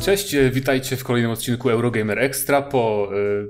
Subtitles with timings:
[0.00, 3.48] Cześć, e, witajcie w kolejnym odcinku Eurogamer Extra po y,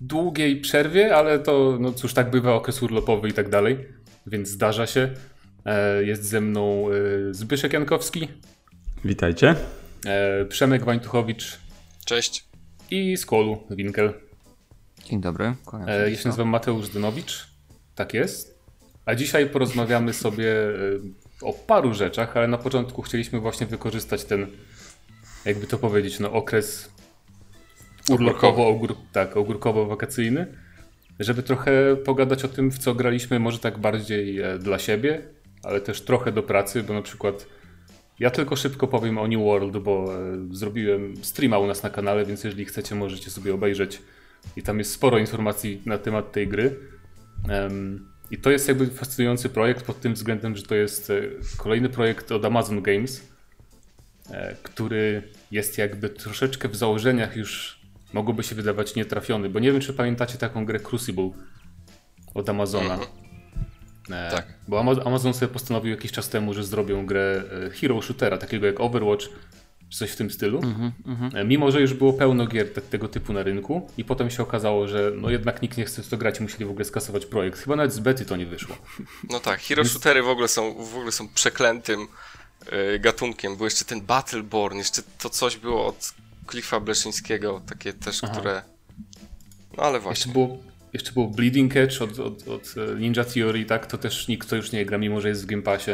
[0.00, 3.78] długiej przerwie, ale to, no cóż, tak bywa, okres urlopowy i tak dalej,
[4.26, 5.10] więc zdarza się.
[5.64, 8.28] E, jest ze mną y, Zbyszek Jankowski.
[9.04, 9.54] Witajcie.
[10.06, 11.58] E, Przemek Wańtuchowicz.
[12.04, 12.44] Cześć.
[12.90, 14.12] I Skolu Winkel.
[15.04, 15.54] Dzień dobry.
[15.86, 17.46] E, ja się nazywam Mateusz Dynowicz.
[17.94, 18.60] Tak jest.
[19.06, 21.00] A dzisiaj porozmawiamy sobie y,
[21.42, 24.46] o paru rzeczach, ale na początku chcieliśmy właśnie wykorzystać ten
[25.44, 26.90] jakby to powiedzieć, no okres
[28.10, 30.46] urlopowo, ogór, tak, ogórkowo-wakacyjny,
[31.20, 35.22] żeby trochę pogadać o tym, w co graliśmy, może tak bardziej e, dla siebie,
[35.62, 37.46] ale też trochę do pracy, bo na przykład
[38.18, 42.24] ja tylko szybko powiem o New World, bo e, zrobiłem streama u nas na kanale,
[42.24, 44.02] więc jeżeli chcecie, możecie sobie obejrzeć
[44.56, 46.76] i tam jest sporo informacji na temat tej gry.
[48.30, 51.22] I to jest jakby fascynujący projekt pod tym względem, że to jest e,
[51.56, 53.28] kolejny projekt od Amazon Games,
[54.62, 57.80] który jest jakby troszeczkę w założeniach już
[58.12, 61.30] mogłoby się wydawać nietrafiony, bo nie wiem, czy pamiętacie taką grę Crucible
[62.34, 62.94] od Amazona.
[62.94, 63.10] Mhm.
[64.10, 64.46] E, tak.
[64.68, 68.80] Bo Amazon sobie postanowił jakiś czas temu, że zrobią grę e, hero shootera, takiego jak
[68.80, 69.28] Overwatch,
[69.88, 70.60] czy coś w tym stylu.
[70.62, 71.46] Mm -hmm.
[71.46, 74.88] Mimo, że już było pełno gier te, tego typu na rynku i potem się okazało,
[74.88, 77.58] że no jednak nikt nie chce w to grać i musieli w ogóle skasować projekt.
[77.58, 78.76] Chyba nawet z bety to nie wyszło.
[79.30, 82.29] No tak, hero shootery w ogóle są, w ogóle są przeklętym E,
[83.00, 83.56] gatunkiem.
[83.56, 86.14] Był jeszcze ten Battleborn, jeszcze to coś było od
[86.50, 88.32] Cliffa Bleszyńskiego, takie też, Aha.
[88.32, 88.62] które...
[89.76, 90.18] No ale właśnie.
[90.18, 90.58] Jeszcze było,
[90.92, 93.86] jeszcze było Bleeding Edge od, od, od, e, Ninja Theory, tak?
[93.86, 95.90] To też nikt to już nie gra, mimo że jest w Game Passie.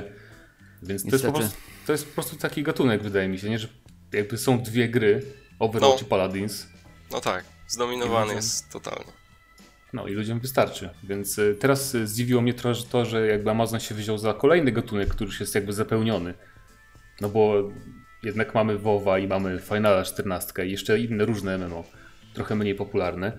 [0.82, 1.56] Więc to jest, po prostu,
[1.86, 3.58] to jest po prostu taki gatunek, wydaje mi się, nie?
[3.58, 3.68] Że
[4.12, 5.22] jakby są dwie gry,
[5.58, 6.06] Overwatch no.
[6.06, 6.66] i Paladins.
[7.10, 9.12] No tak, zdominowany jest totalnie.
[9.92, 10.90] No i ludziom wystarczy.
[11.04, 14.72] Więc e, teraz zdziwiło mnie to, że, to, że jakby Amazon się wziął za kolejny
[14.72, 16.34] gatunek, który już jest jakby zapełniony.
[17.20, 17.54] No bo
[18.22, 21.84] jednak mamy WoWa i mamy Finala 14 i jeszcze inne różne MMO,
[22.34, 23.32] trochę mniej popularne.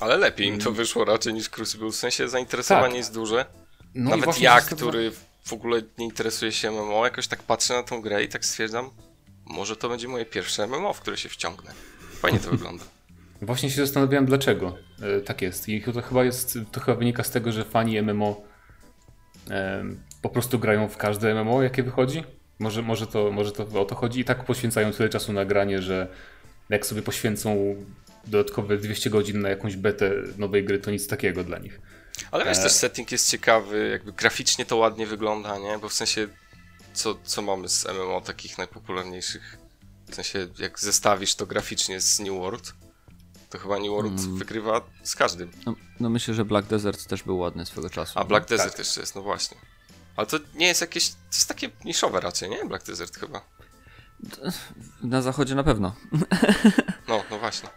[0.00, 0.74] Ale lepiej im to mm.
[0.74, 2.96] wyszło raczej niż Crucible, w sensie zainteresowanie tak.
[2.96, 3.46] jest duże.
[3.94, 5.12] No Nawet ja, który
[5.44, 8.90] w ogóle nie interesuje się MMO, jakoś tak patrzę na tą grę i tak stwierdzam,
[9.46, 11.70] może to będzie moje pierwsze MMO, w które się wciągnę.
[12.12, 12.84] Fajnie to wygląda.
[13.42, 15.68] Właśnie się zastanawiałem dlaczego e, tak jest.
[15.68, 18.42] I to chyba jest, to chyba wynika z tego, że fani MMO
[19.50, 19.84] e,
[20.22, 22.24] po prostu grają w każde MMO, jakie wychodzi.
[22.60, 25.82] Może, może, to, może to o to chodzi i tak poświęcają tyle czasu na granie,
[25.82, 26.08] że
[26.68, 27.76] jak sobie poświęcą
[28.26, 31.80] dodatkowe 200 godzin na jakąś betę nowej gry, to nic takiego dla nich.
[32.30, 32.62] Ale wiesz, e...
[32.62, 35.78] też setting jest ciekawy, jakby graficznie to ładnie wygląda, nie?
[35.78, 36.28] Bo w sensie,
[36.92, 39.58] co, co mamy z MMO takich najpopularniejszych?
[40.10, 42.74] W sensie, jak zestawisz to graficznie z New World,
[43.50, 44.38] to chyba New World mm.
[44.38, 45.50] wygrywa z każdym.
[45.66, 48.18] No, no, myślę, że Black Desert też był ładny swego czasu.
[48.18, 48.78] A Black Desert tak.
[48.78, 49.56] jeszcze jest, no właśnie.
[50.20, 51.10] Ale to nie jest jakieś.
[51.10, 52.64] To jest takie niszowe raczej, nie?
[52.64, 53.40] Black Desert chyba.
[55.02, 55.92] Na zachodzie na pewno.
[57.08, 57.68] No, no właśnie.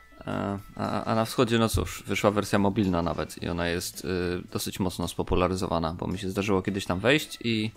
[0.75, 4.07] A, a, na wschodzie, no cóż, wyszła wersja mobilna nawet i ona jest y,
[4.51, 7.71] dosyć mocno spopularyzowana, bo mi się zdarzyło kiedyś tam wejść i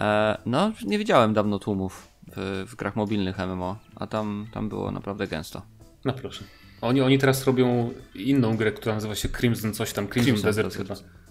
[0.00, 4.90] e, no, nie widziałem dawno tłumów w, w, grach mobilnych MMO, a tam, tam było
[4.90, 5.62] naprawdę gęsto.
[6.04, 6.44] No proszę.
[6.80, 10.68] Oni, oni teraz robią inną grę, która nazywa się Crimson coś tam, Crimson, Crimson Desert,
[10.68, 11.23] Desert chyba.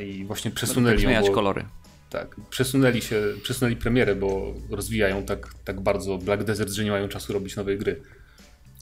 [0.00, 1.20] I właśnie przesunęli ją.
[1.20, 1.64] Bo, kolory.
[2.10, 7.08] Tak, przesunęli się, przesunęli premierę, bo rozwijają tak, tak bardzo Black Desert, że nie mają
[7.08, 8.02] czasu robić nowej gry.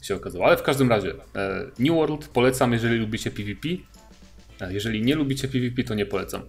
[0.01, 0.45] Się okazało.
[0.45, 3.67] Ale w każdym razie, e, New World polecam, jeżeli lubicie PvP.
[4.69, 6.41] Jeżeli nie lubicie PvP, to nie polecam.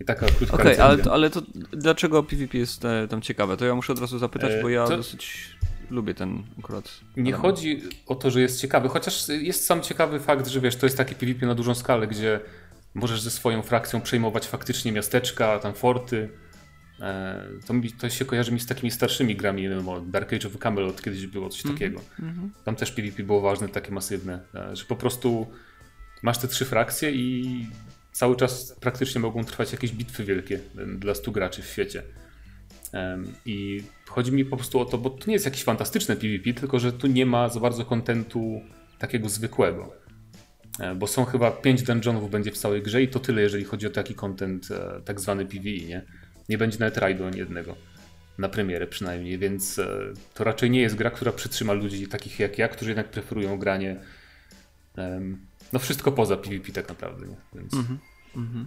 [0.00, 1.42] I taka krótka Okej, okay, ale, to, ale to
[1.72, 3.56] dlaczego PvP jest e, tam ciekawe?
[3.56, 4.96] To ja muszę od razu zapytać, bo ja to...
[4.96, 5.54] dosyć
[5.90, 7.00] lubię ten akurat.
[7.16, 10.86] Nie chodzi o to, że jest ciekawy, chociaż jest sam ciekawy fakt, że wiesz, to
[10.86, 12.40] jest taki PvP na dużą skalę, gdzie
[12.94, 16.28] możesz ze swoją frakcją przejmować faktycznie miasteczka, tam forty.
[17.00, 20.58] E, to, mi, to się kojarzy mi z takimi starszymi grami, no, Dark Age of
[20.58, 21.78] Camelot kiedyś było coś mm -hmm.
[21.78, 22.00] takiego.
[22.20, 22.48] -hmm.
[22.64, 25.46] Tam też PvP było ważne, takie masywne, e, że po prostu
[26.22, 27.66] masz te trzy frakcje i
[28.12, 32.02] cały czas praktycznie mogą trwać jakieś bitwy wielkie e, dla stu graczy w świecie.
[33.46, 36.78] I chodzi mi po prostu o to, bo to nie jest jakieś fantastyczne PvP, tylko
[36.78, 38.60] że tu nie ma za bardzo kontentu
[38.98, 40.03] takiego zwykłego.
[40.78, 43.86] E, bo są chyba 5 dungeonów będzie w całej grze i to tyle, jeżeli chodzi
[43.86, 46.02] o taki content e, tak zwany PvE, nie?
[46.48, 47.76] Nie będzie nawet rajdu ani jednego.
[48.38, 49.88] Na premierę przynajmniej, więc e,
[50.34, 53.96] to raczej nie jest gra, która przytrzyma ludzi takich jak ja, którzy jednak preferują granie
[55.72, 57.36] no wszystko poza PvP tak naprawdę, nie?
[57.54, 57.86] Więc mm
[58.36, 58.64] -hmm.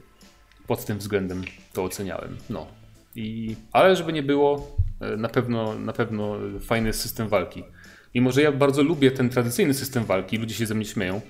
[0.67, 1.43] pod tym względem
[1.73, 2.37] to oceniałem.
[2.49, 2.67] No.
[3.15, 4.77] I, ale żeby nie było,
[5.17, 7.63] na pewno, na pewno fajny system walki.
[8.15, 11.21] Mimo, że ja bardzo lubię ten tradycyjny system walki, ludzie się ze mnie śmieją,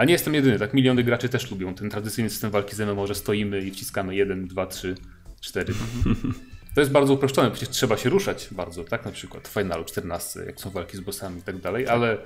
[0.00, 0.74] ale nie jestem jedyny, tak?
[0.74, 4.46] Miliony graczy też lubią ten tradycyjny system walki z MMO, że stoimy i wciskamy 1,
[4.46, 4.94] 2, 3,
[5.40, 5.74] 4.
[6.74, 9.04] To jest bardzo uproszczone, przecież trzeba się ruszać bardzo, tak?
[9.04, 12.18] Na przykład w Finalu 14, jak są walki z bossami i tak dalej, ale,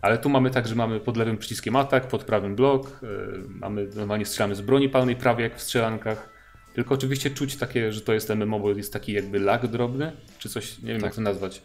[0.00, 3.88] ale tu mamy tak, że mamy pod lewym przyciskiem atak, pod prawym blok, yy, mamy,
[3.94, 6.28] normalnie strzelamy z broni palnej, prawie jak w strzelankach.
[6.74, 10.48] Tylko oczywiście czuć takie, że to jest MMO, bo jest taki jakby lag drobny, czy
[10.48, 11.04] coś, nie wiem tak.
[11.04, 11.62] jak to nazwać.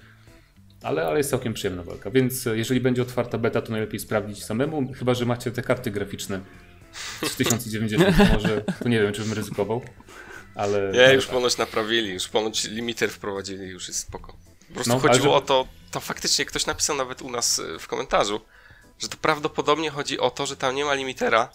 [0.81, 4.93] Ale, ale jest całkiem przyjemna walka, więc jeżeli będzie otwarta beta, to najlepiej sprawdzić samemu,
[4.93, 6.39] chyba że macie te karty graficzne
[7.23, 9.81] z 1090, może, to nie wiem, czy bym ryzykował.
[10.55, 11.35] Ale, nie, już tak.
[11.35, 14.33] ponoć naprawili, już ponoć limiter wprowadzili, już jest spoko.
[14.67, 15.31] Po prostu no, chodziło że...
[15.31, 18.41] o to, to faktycznie ktoś napisał nawet u nas e, w komentarzu,
[18.99, 21.49] że to prawdopodobnie chodzi o to, że tam nie ma limitera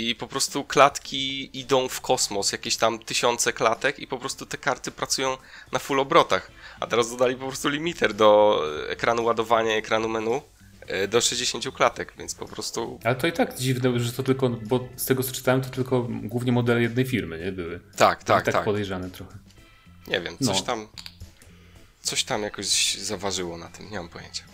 [0.00, 4.58] i po prostu klatki idą w kosmos, jakieś tam tysiące klatek i po prostu te
[4.58, 5.36] karty pracują
[5.72, 6.50] na full obrotach.
[6.80, 10.42] A teraz dodali po prostu limiter do ekranu ładowania, ekranu menu
[10.86, 13.00] E, do 60 klatek, więc po prostu...
[13.04, 16.08] Ale to i tak dziwne, że to tylko, bo z tego co czytałem, to tylko
[16.22, 17.80] głównie modele jednej firmy, nie były.
[17.96, 18.54] Tak, tak, tak.
[18.54, 19.38] tak podejrzane trochę.
[20.06, 20.66] Nie wiem, coś no.
[20.66, 20.88] tam
[22.00, 24.44] coś tam jakoś zaważyło na tym, nie mam pojęcia.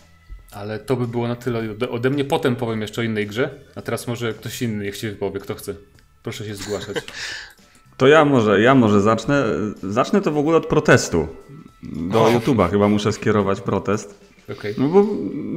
[0.51, 2.25] Ale to by było na tyle ode, mnie.
[2.25, 5.55] Potem powiem jeszcze o innej grze, a teraz może ktoś inny niech się wypowie, kto
[5.55, 5.75] chce.
[6.23, 6.95] Proszę się zgłaszać.
[7.97, 9.43] To ja może, ja może zacznę.
[9.83, 11.27] Zacznę to w ogóle od protestu.
[11.83, 14.19] Do YouTube'a chyba muszę skierować protest.
[14.51, 14.75] Okay.
[14.77, 15.05] No bo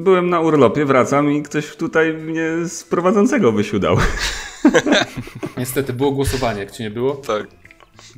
[0.03, 3.97] byłem na urlopie, wracam i ktoś tutaj mnie z prowadzącego wysiudał.
[5.59, 7.15] Niestety, było głosowanie, jak ci nie było?
[7.15, 7.47] Tak.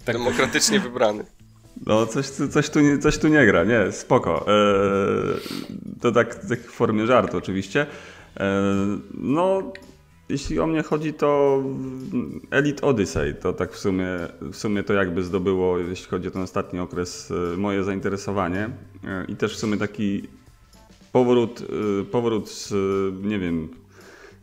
[0.05, 0.17] tak.
[0.17, 1.25] Demokratycznie wybrany.
[1.87, 4.47] No, coś, coś, tu, coś tu nie gra, nie, spoko.
[4.49, 5.41] Eee,
[6.00, 7.87] to tak, tak w formie żartu oczywiście.
[8.37, 8.47] Eee,
[9.15, 9.73] no,
[10.29, 11.62] jeśli o mnie chodzi, to
[12.50, 14.06] Elite Odyssey to tak w sumie,
[14.41, 18.70] w sumie to jakby zdobyło, jeśli chodzi o ten ostatni okres, e, moje zainteresowanie.
[19.29, 20.23] I też w sumie taki
[21.12, 21.62] powrót,
[22.11, 22.73] powrót z,
[23.25, 23.69] nie wiem,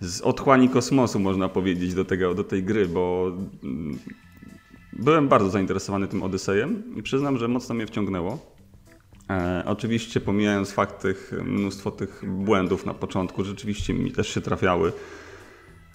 [0.01, 3.31] z otchłani kosmosu, można powiedzieć, do, tego, do tej gry, bo
[3.63, 3.99] mm,
[4.93, 8.37] byłem bardzo zainteresowany tym Odysejem i przyznam, że mocno mnie wciągnęło.
[9.29, 14.91] E, oczywiście pomijając fakt tych, mnóstwo tych błędów na początku, rzeczywiście mi też się trafiały.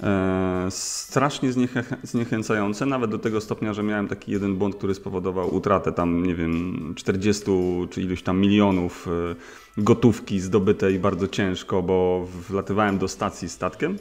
[0.02, 5.54] E, strasznie zniechę zniechęcające, nawet do tego stopnia, że miałem taki jeden błąd, który spowodował
[5.54, 7.44] utratę tam, nie wiem, 40
[7.90, 13.98] czy iluś tam milionów e, gotówki zdobytej bardzo ciężko, bo wlatywałem do stacji statkiem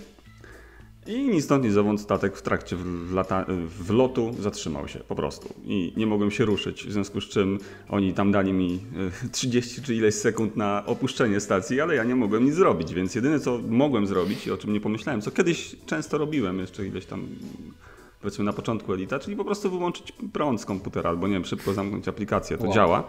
[1.08, 3.46] i ni stąd, ni zowąd statek w trakcie wlata,
[3.80, 7.60] wlotu zatrzymał się po prostu i nie mogłem się ruszyć, w związku z czym
[7.90, 8.80] oni tam dali mi
[9.32, 13.16] 30 e, czy ileś sekund na opuszczenie stacji, ale ja nie mogłem nic zrobić, więc
[13.16, 17.06] jedyne co mogłem zrobić i o czym nie pomyślałem, co kiedyś często robiłem jeszcze ileś
[17.06, 17.28] tam
[18.22, 21.74] powiedzmy na początku Elita, czyli po prostu wyłączyć prąd z komputera albo nie wiem, szybko
[21.74, 22.74] zamknąć aplikację, to wow.
[22.74, 23.04] działa.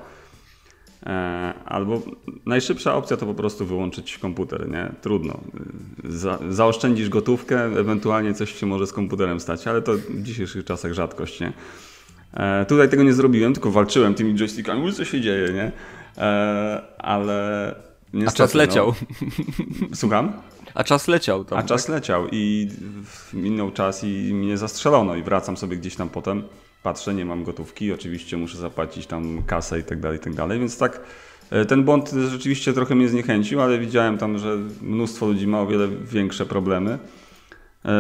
[1.06, 2.02] E, albo
[2.46, 4.92] najszybsza opcja to po prostu wyłączyć komputer, nie?
[5.00, 5.40] Trudno.
[6.04, 10.92] Za, zaoszczędzisz gotówkę, ewentualnie coś się może z komputerem stać, ale to w dzisiejszych czasach
[10.92, 11.52] rzadkość, nie?
[12.34, 15.72] E, tutaj tego nie zrobiłem, tylko walczyłem tymi joystickami, co się dzieje, nie?
[16.18, 17.74] E, ale
[18.12, 18.94] niestety, A czas leciał.
[19.80, 20.32] No, słucham?
[20.74, 21.44] A czas leciał.
[21.44, 21.94] Tam, A czas tak?
[21.94, 22.68] leciał i
[23.32, 26.42] minął czas i mnie zastrzelono i wracam sobie gdzieś tam potem
[26.86, 30.58] patrzę, nie mam gotówki, oczywiście muszę zapłacić tam kasę i tak dalej, i tak dalej,
[30.58, 31.00] więc tak
[31.50, 35.66] e, ten błąd rzeczywiście trochę mnie zniechęcił, ale widziałem tam, że mnóstwo ludzi ma o
[35.66, 36.98] wiele większe problemy.
[37.84, 37.90] E,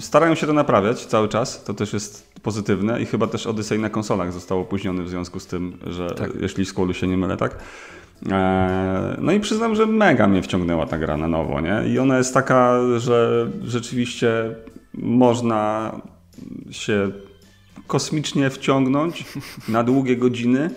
[0.00, 3.90] starają się to naprawiać cały czas, to też jest pozytywne i chyba też Odyssey na
[3.90, 6.30] konsolach został opóźniony w związku z tym, że tak.
[6.40, 7.58] jeśli z kłodu się nie mylę, tak?
[8.30, 11.82] E, no i przyznam, że mega mnie wciągnęła ta gra na nowo, nie?
[11.88, 14.54] I ona jest taka, że rzeczywiście
[14.94, 15.92] można
[16.70, 17.10] się
[17.86, 19.24] kosmicznie wciągnąć
[19.68, 20.70] na długie godziny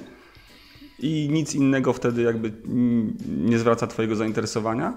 [0.99, 2.51] i nic innego wtedy jakby
[3.27, 4.93] nie zwraca twojego zainteresowania.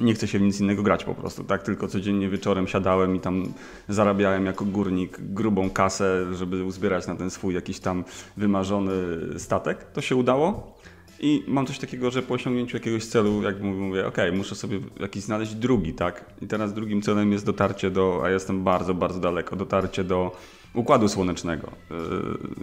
[0.00, 1.62] Nie chce się w nic innego grać po prostu, tak?
[1.62, 3.52] Tylko codziennie wieczorem siadałem i tam
[3.88, 8.04] zarabiałem jako górnik grubą kasę, żeby uzbierać na ten swój jakiś tam
[8.36, 8.92] wymarzony
[9.38, 9.84] statek.
[9.92, 10.78] To się udało.
[11.22, 15.22] I mam coś takiego, że po osiągnięciu jakiegoś celu, jak mówię, ok, muszę sobie jakiś
[15.22, 16.24] znaleźć drugi, tak?
[16.42, 20.36] I teraz drugim celem jest dotarcie do, a jestem bardzo, bardzo daleko, dotarcie do
[20.74, 21.68] Układu Słonecznego.
[21.90, 21.94] E,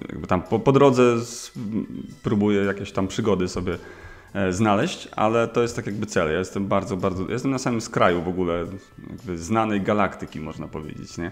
[0.10, 1.52] jakby tam po, po drodze z,
[2.24, 3.78] próbuję jakieś tam przygody sobie
[4.34, 6.32] e, znaleźć, ale to jest tak jakby cel.
[6.32, 8.66] Ja jestem bardzo, bardzo, jestem na samym skraju w ogóle
[9.36, 11.32] znanej galaktyki, można powiedzieć, nie?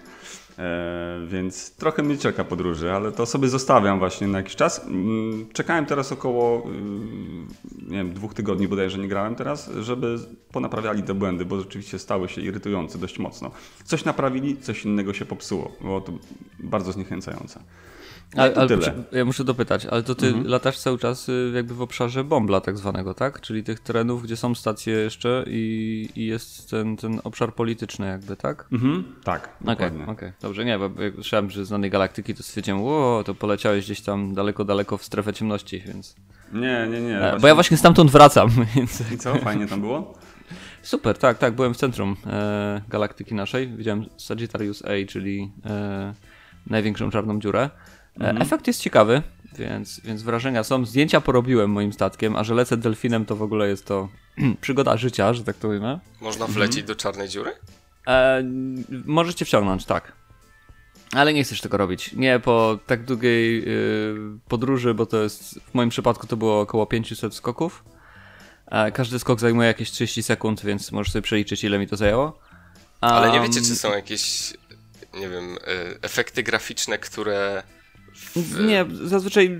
[0.58, 4.84] E, więc trochę mnie czeka podróży, ale to sobie zostawiam właśnie na jakiś czas.
[4.84, 10.18] Mm, czekałem teraz około, y, nie wiem, dwóch tygodni bodajże nie grałem teraz, żeby
[10.52, 13.50] ponaprawiali te błędy, bo rzeczywiście stały się irytujące dość mocno.
[13.84, 15.72] Coś naprawili, coś innego się popsuło.
[15.80, 16.12] Było to
[16.58, 17.60] bardzo zniechęcające.
[18.34, 18.94] No ale, ale, tyle.
[19.12, 20.46] Ja muszę dopytać, ale to ty Mhm.
[20.46, 23.40] latasz cały czas y, jakby w obszarze bombla tak zwanego, tak?
[23.40, 28.36] Czyli tych terenów, gdzie są stacje jeszcze i, i jest ten, ten obszar polityczny jakby,
[28.36, 28.66] tak?
[28.72, 29.04] Mhm.
[29.24, 30.06] Tak, dokładnie.
[30.06, 30.32] okej.
[30.42, 34.34] Dobrze, nie, bo jak słyszałem, że znanej galaktyki to stwierdziłem, ło, to poleciałeś gdzieś tam
[34.34, 36.16] daleko, daleko w strefę ciemności, więc...
[36.52, 37.20] Nie, nie, nie.
[37.20, 39.12] E, Bo ja właśnie stamtąd wracam, więc...
[39.12, 40.14] I co, fajnie tam było?
[40.82, 46.14] Super, tak, tak, byłem w centrum e, galaktyki naszej, widziałem Sagittarius A, czyli e,
[46.66, 47.70] największą czarną dziurę.
[48.20, 49.22] E, Efekt jest ciekawy,
[49.58, 50.84] więc, więc wrażenia są.
[50.84, 54.08] Zdjęcia porobiłem moim statkiem, a że lecę delfinem, to w ogóle jest to
[54.60, 56.00] przygoda życia, że tak to ujmę.
[56.20, 57.52] Można wlecieć do czarnej dziury?
[58.06, 58.42] E,
[59.04, 60.12] możecie wciągnąć, tak.
[61.12, 62.12] Ale nie chcesz tego robić.
[62.12, 64.16] Nie po tak długiej y,
[64.48, 67.84] podróży, bo to jest w moim przypadku to było około 500 skoków.
[68.66, 72.38] E, każdy skok zajmuje jakieś 30 sekund, więc możesz sobie przeliczyć, ile mi to zajęło.
[73.00, 74.54] Ale nie wiecie, czy są jakieś,
[75.14, 75.58] nie wiem, y,
[76.02, 77.62] efekty graficzne, które...
[78.36, 78.64] W...
[78.64, 79.58] Nie, zazwyczaj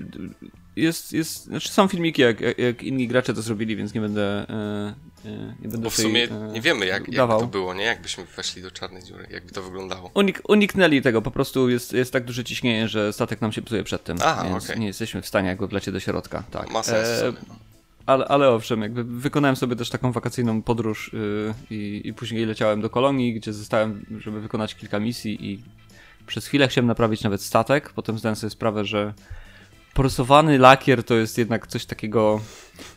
[0.77, 4.21] jest, jest znaczy są filmiki, jak, jak, jak inni gracze to zrobili, więc nie będę.
[4.49, 4.95] E,
[5.25, 7.83] e, nie będę Bo w sumie e, nie wiemy, jak, jak to było, nie?
[7.83, 10.11] Jakbyśmy weszli do czarnej dziury, jakby to wyglądało.
[10.13, 13.83] Unik, uniknęli tego, po prostu jest, jest tak duże ciśnienie, że statek nam się psuje
[13.83, 14.79] przed tym, Aha, więc okej.
[14.79, 16.43] nie jesteśmy w stanie jakby wlecieć do środka.
[16.51, 16.71] Tak.
[16.71, 17.57] Ma sens sumie.
[18.05, 22.81] ale, ale owszem, jakby wykonałem sobie też taką wakacyjną podróż yy, i, i później leciałem
[22.81, 25.59] do kolonii, gdzie zostałem, żeby wykonać kilka misji i
[26.27, 29.13] przez chwilę chciałem naprawić nawet statek, potem zdałem sobie sprawę, że
[29.93, 32.41] porysowany lakier to jest jednak coś takiego,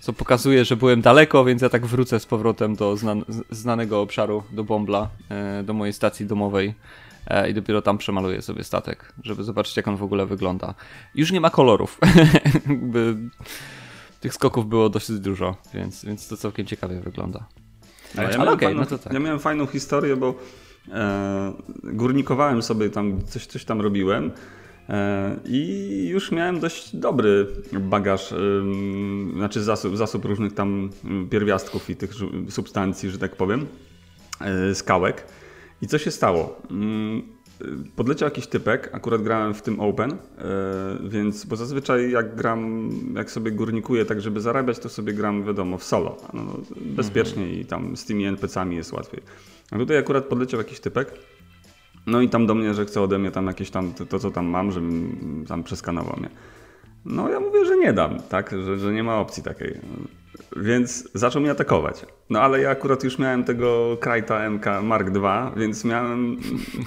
[0.01, 4.43] co pokazuje, że byłem daleko, więc ja tak wrócę z powrotem do znan znanego obszaru,
[4.53, 6.75] do Bombla, e, do mojej stacji domowej
[7.27, 10.75] e, i dopiero tam przemaluję sobie statek, żeby zobaczyć jak on w ogóle wygląda.
[11.15, 11.99] Już nie ma kolorów.
[14.21, 17.47] Tych skoków było dosyć dużo, więc, więc to całkiem ciekawie wygląda.
[18.17, 19.13] Ale, ja, Ale miałem okej, fajną, no to tak.
[19.13, 20.35] ja miałem fajną historię, bo
[21.83, 24.31] górnikowałem sobie tam, coś, coś tam robiłem
[24.89, 27.47] e, i już miałem dość dobry
[27.81, 28.35] bagaż,
[29.35, 30.91] znaczy zasób, zasób różnych tam
[31.31, 32.11] pierwiastków i tych
[32.49, 33.67] substancji, że tak powiem,
[34.41, 35.27] e, skałek.
[35.83, 36.63] I co się stało?
[36.71, 37.41] Y,
[37.97, 40.17] Podleciał jakiś typek, akurat grałem w tym Open, e,
[41.09, 45.79] więc, bo zazwyczaj jak gram, jak sobie górnikuję tak, żeby zarabiać, to sobie gram, wiadomo,
[45.79, 46.17] w solo.
[46.33, 49.23] No, bezpiecznie i tam z tymi NPC-ami jest łatwiej.
[49.71, 51.13] A tutaj akurat podleciał jakiś typek,
[52.07, 54.47] no i tam do mnie, że chce ode mnie tam jakieś tam, to, co tam
[54.47, 56.31] mam, żebym tam przeskanował mnie.
[57.05, 59.81] No ja mówię, że nie dam, tak, że, że nie ma opcji takiej.
[60.57, 62.07] Więc zaczął mnie atakować.
[62.31, 66.37] No ale ja akurat już miałem tego Krajta MK Mark II, więc miałem,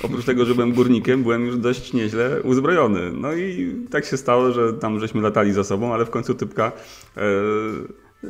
[0.04, 3.12] oprócz tego, że byłem górnikiem, byłem już dość nieźle uzbrojony.
[3.14, 6.72] No i tak się stało, że tam żeśmy latali za sobą, ale w końcu typka
[7.18, 7.22] e,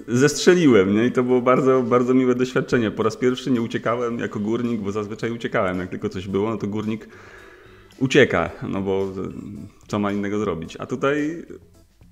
[0.08, 1.06] zestrzeliłem, nie?
[1.06, 2.92] I to było bardzo, bardzo miłe doświadczenie.
[2.92, 5.80] Po raz pierwszy nie uciekałem jako górnik, bo zazwyczaj uciekałem.
[5.80, 7.08] Jak tylko coś było, no to górnik
[8.00, 9.08] ucieka, no bo e,
[9.88, 10.78] co ma innego zrobić.
[10.80, 11.46] A tutaj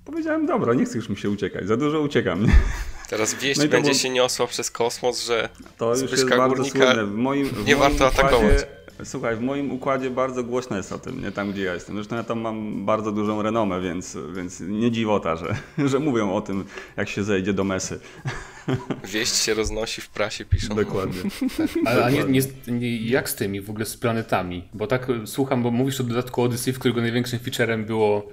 [0.04, 2.42] powiedziałem, dobra, nie chcę już mi się uciekać, za dużo uciekam.
[2.46, 2.52] Nie?
[3.10, 5.48] Teraz wieść No i to będzie było- się niosła przez kosmos, że
[5.78, 7.06] To już jest bardzo Górnika słynne.
[7.06, 8.66] W moim, w nie moim warto atakować.
[9.04, 11.94] Słuchaj, w moim układzie bardzo głośno jest o tym, nie tam gdzie ja jestem.
[11.94, 15.56] Zresztą ja tam mam bardzo dużą renomę, więc, więc nie dziwota, że,
[15.90, 16.64] że mówią o tym,
[16.96, 18.00] jak się zejdzie do mesy.
[19.14, 20.74] wieść się roznosi w prasie, piszą.
[20.74, 21.20] Dokładnie.
[21.86, 24.68] Ale a nie, nie, nie, jak z tymi w ogóle z planetami?
[24.74, 28.28] Bo tak e, słucham, bo mówisz o dodatku Odyssey, w którego największym featurem było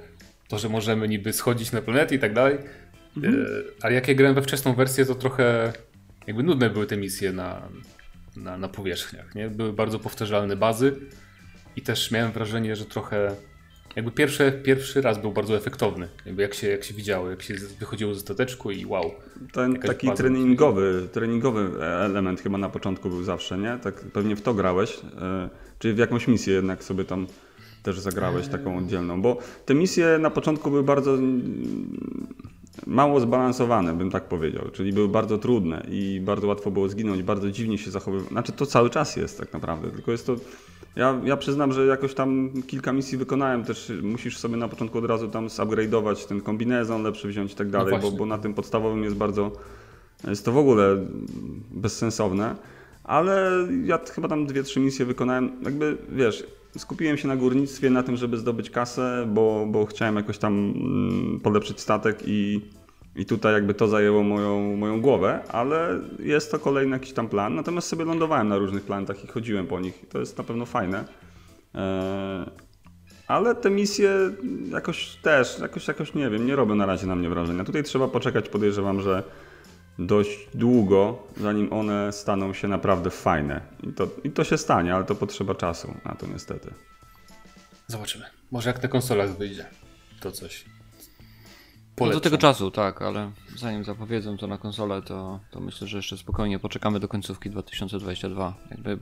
[0.47, 2.55] to, że możemy niby schodzić na planety i tak dalej.
[2.55, 3.29] E,
[3.81, 5.73] ale jak ja grałem we wczesną wersję, to trochę
[6.27, 7.69] jakby nudne były te misje na,
[8.43, 9.35] na, na powierzchniach.
[9.35, 9.49] Nie?
[9.49, 10.95] Były bardzo powtarzalne bazy
[11.75, 13.35] i też miałem wrażenie, że trochę
[13.95, 16.07] jakby pierwszy, pierwszy raz był bardzo efektowny.
[16.25, 19.11] Jakby jak się, jak się widziało, jak się z- wychodziło ze stateczku i wow.
[19.51, 20.17] Ten taki baza.
[20.23, 23.77] treningowy, treningowy element chyba na początku był zawsze, nie?
[23.83, 27.27] Tak pewnie w to grałeś, e, czyli w jakąś misję jednak sobie tam
[27.83, 31.17] też zagrałeś taką oddzielną, bo te misje na początku były bardzo
[32.87, 37.51] mało zbalansowane, bym tak powiedział, czyli były bardzo trudne i bardzo łatwo było zginąć, bardzo
[37.51, 38.29] dziwnie się zachowywać.
[38.29, 40.35] Znaczy to cały czas jest tak naprawdę, tylko jest to
[40.95, 45.05] ja, ja przyznam, że jakoś tam kilka misji wykonałem, też musisz sobie na początku od
[45.05, 48.17] razu tam zupgrade'ować ten kombinezon, lepszy wziąć i tak dalej, bo, właśnie.
[48.17, 49.51] bo na tym podstawowym jest bardzo,
[50.27, 50.97] jest to w ogóle
[51.71, 52.55] bezsensowne,
[53.03, 56.43] ale ja chyba tam dwie, trzy misje wykonałem, jakby wiesz,
[56.77, 61.39] skupiłem się na górnictwie, na tym, żeby zdobyć kasę, bo, bo chciałem jakoś tam mm,
[61.39, 62.61] polepszyć statek i,
[63.15, 67.55] i tutaj jakby to zajęło moją, moją głowę, ale jest to kolejny jakiś tam plan,
[67.55, 71.05] natomiast sobie lądowałem na różnych planetach i chodziłem po nich, to jest na pewno fajne.
[71.73, 72.45] Eee,
[73.27, 74.11] ale te misje
[74.71, 77.63] jakoś też, jakoś, jakoś nie wiem, nie robią na razie na mnie wrażenia.
[77.63, 79.23] Tutaj trzeba poczekać, podejrzewam, że
[79.99, 83.61] dość długo, zanim one staną się naprawdę fajne.
[83.83, 86.73] I to, I to się stanie, ale to potrzeba czasu na to niestety.
[87.87, 88.25] Zobaczymy.
[88.51, 89.65] Może jak na konsolach wyjdzie.
[90.19, 90.65] to coś.
[91.99, 95.97] No do tego czasu, tak, ale zanim zapowiedzą to na konsolę, to, to myślę, że
[95.97, 98.53] jeszcze spokojnie poczekamy do końcówki 2022.
[98.71, 98.99] Jakby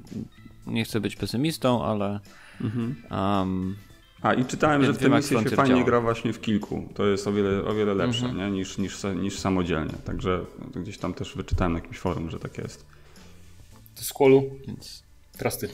[0.68, 2.20] nie chcę być pesymistą, ale.
[2.62, 2.96] Mhm.
[3.12, 3.76] Um,
[4.22, 5.86] a i czytałem, że w tym misji się fajnie działa.
[5.86, 6.90] gra właśnie w kilku.
[6.94, 8.38] To jest o wiele, o wiele lepsze mhm.
[8.38, 8.58] nie?
[8.58, 9.94] Niż, niż, niż samodzielnie.
[10.06, 10.46] Także
[10.76, 12.86] gdzieś tam też wyczytałem na jakimś forum, że tak jest.
[13.96, 15.04] To Skolu, więc
[15.38, 15.70] teraz ty.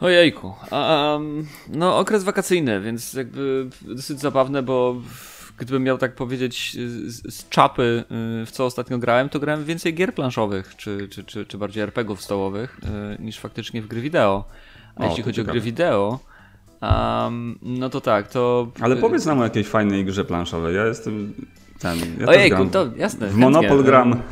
[0.00, 0.54] Ojejku.
[0.70, 4.96] Um, no okres wakacyjny, więc jakby dosyć zabawne, bo
[5.58, 6.76] gdybym miał tak powiedzieć
[7.06, 8.04] z, z, czapy,
[8.42, 11.82] y, w co ostatnio grałem, to grałem więcej gier planszowych, czy, czy, czy, czy bardziej
[11.82, 12.80] RPGów stołowych,
[13.18, 14.44] y, niż faktycznie w gry wideo.
[14.96, 15.50] A o, jeśli chodzi ciekawe.
[15.50, 16.20] o gry wideo,
[16.82, 18.68] um, no to tak, to...
[18.80, 20.76] Ale powiedz nam o jakiejś fajnej grze planszowej.
[20.76, 21.34] Ja jestem
[21.78, 21.98] ten...
[22.20, 23.28] Ja Ojejku, to jasne.
[23.28, 24.22] W Monopol gram.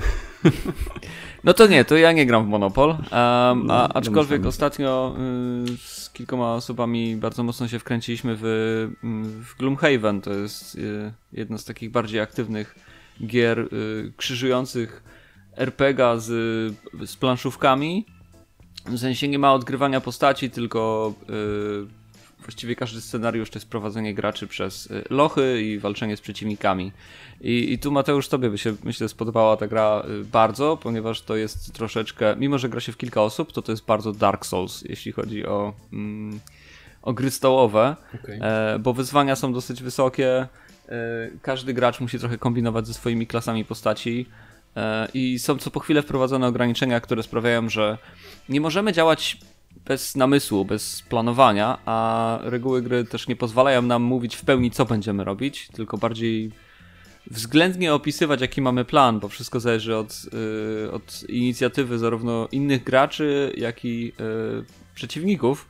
[1.46, 5.16] No to nie, to ja nie gram w Monopol, um, a, aczkolwiek ostatnio
[5.68, 8.44] y, z kilkoma osobami bardzo mocno się wkręciliśmy w,
[9.04, 10.20] mm, w Gloomhaven.
[10.20, 12.74] To jest y, jedna z takich bardziej aktywnych
[13.26, 15.02] gier y, krzyżujących
[15.56, 16.26] RPG z,
[17.06, 18.06] z planszówkami.
[18.86, 21.12] W sensie nie ma odgrywania postaci, tylko
[22.46, 26.92] właściwie każdy scenariusz to jest prowadzenie graczy przez y, lochy i walczenie z przeciwnikami.
[27.40, 31.36] I, I tu Mateusz, tobie by się myślę spodobała ta gra y, bardzo, ponieważ to
[31.36, 34.82] jest troszeczkę, mimo że gra się w kilka osób, to to jest bardzo Dark Souls,
[34.88, 36.40] jeśli chodzi o, mm,
[37.02, 38.38] o gry stołowe, okay.
[38.42, 40.48] e, bo wyzwania są dosyć wysokie, e,
[41.42, 44.26] każdy gracz musi trochę kombinować ze swoimi klasami postaci
[44.76, 47.98] e, i są co po chwilę wprowadzone ograniczenia, które sprawiają, że
[48.48, 49.38] nie możemy działać
[49.86, 54.84] bez namysłu, bez planowania, a reguły gry też nie pozwalają nam mówić w pełni, co
[54.84, 56.52] będziemy robić, tylko bardziej
[57.30, 60.22] względnie opisywać, jaki mamy plan, bo wszystko zależy od,
[60.84, 64.12] y, od inicjatywy zarówno innych graczy, jak i
[64.60, 65.68] y, przeciwników,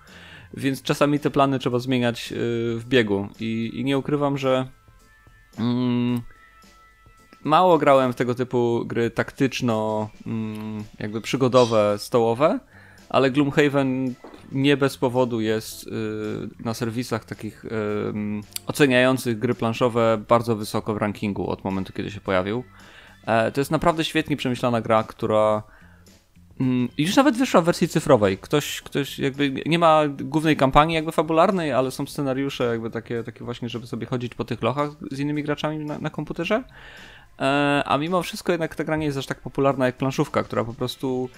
[0.55, 2.37] więc czasami te plany trzeba zmieniać y,
[2.79, 3.29] w biegu.
[3.41, 4.67] I, i nie ukrywam, że
[5.59, 6.21] mm,
[7.45, 12.61] mało grałem w tego typu gry taktyczno, mm, jakby przygodowe, stołowe,
[13.17, 14.15] ale Gloomhaven
[14.53, 15.91] nie bez powodu jest y,
[16.65, 17.69] na serwisach takich y,
[18.67, 22.65] oceniających gry planszowe bardzo wysoko w rankingu od momentu, kiedy się pojawił.
[23.27, 25.63] E, to jest naprawdę świetnie przemyślana gra, która
[26.61, 28.39] mm, już nawet wyszła w wersji cyfrowej.
[28.39, 33.45] Ktoś, ktoś jakby nie ma głównej kampanii jakby fabularnej, ale są scenariusze jakby takie, takie
[33.45, 36.63] właśnie, żeby sobie chodzić po tych lochach z innymi graczami na, na komputerze.
[37.41, 40.65] E, a mimo wszystko jednak ta gra nie jest aż tak popularna jak planszówka, która
[40.65, 41.29] po prostu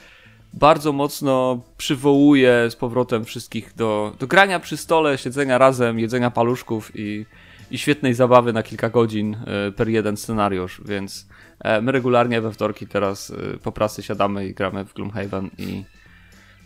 [0.54, 6.92] bardzo mocno przywołuje z powrotem wszystkich do, do grania przy stole, siedzenia razem, jedzenia paluszków
[6.94, 7.26] i,
[7.70, 11.28] i świetnej zabawy na kilka godzin e, per jeden scenariusz, więc
[11.60, 15.84] e, my regularnie we wtorki teraz e, po pracy siadamy i gramy w Gloomhaven i,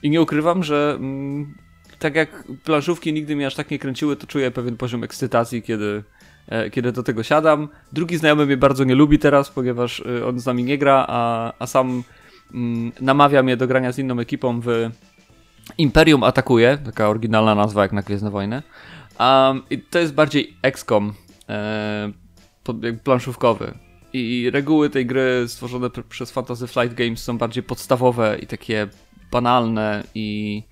[0.02, 1.54] i nie ukrywam, że mm,
[1.98, 6.02] tak jak planszówki nigdy mnie aż tak nie kręciły, to czuję pewien poziom ekscytacji, kiedy,
[6.72, 7.68] kiedy do tego siadam.
[7.92, 11.66] Drugi znajomy mnie bardzo nie lubi teraz, ponieważ on z nami nie gra, a, a
[11.66, 12.02] sam
[13.00, 14.90] namawia mnie do grania z inną ekipą w
[15.78, 18.62] Imperium Atakuje, taka oryginalna nazwa jak na Gwiezdne Wojny.
[19.20, 21.12] Um, I to jest bardziej XCOM
[21.48, 22.12] e,
[23.04, 23.74] planszówkowy.
[24.12, 28.88] I reguły tej gry stworzone przez Fantasy Flight Games są bardziej podstawowe i takie
[29.30, 30.62] banalne i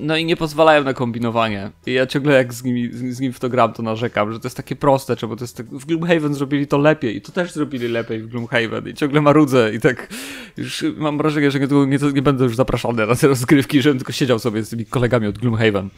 [0.00, 1.70] no i nie pozwalają na kombinowanie.
[1.86, 4.46] I ja ciągle jak z, nimi, z nim w to gram, to narzekam, że to
[4.46, 7.52] jest takie proste, bo to jest tak, w Gloomhaven zrobili to lepiej i to też
[7.52, 10.08] zrobili lepiej w Gloomhaven i ciągle marudzę i tak
[10.56, 14.12] już mam wrażenie, że nie, nie, nie będę już zapraszany na te rozgrywki, żebym tylko
[14.12, 15.88] siedział sobie z tymi kolegami od Gloomhaven.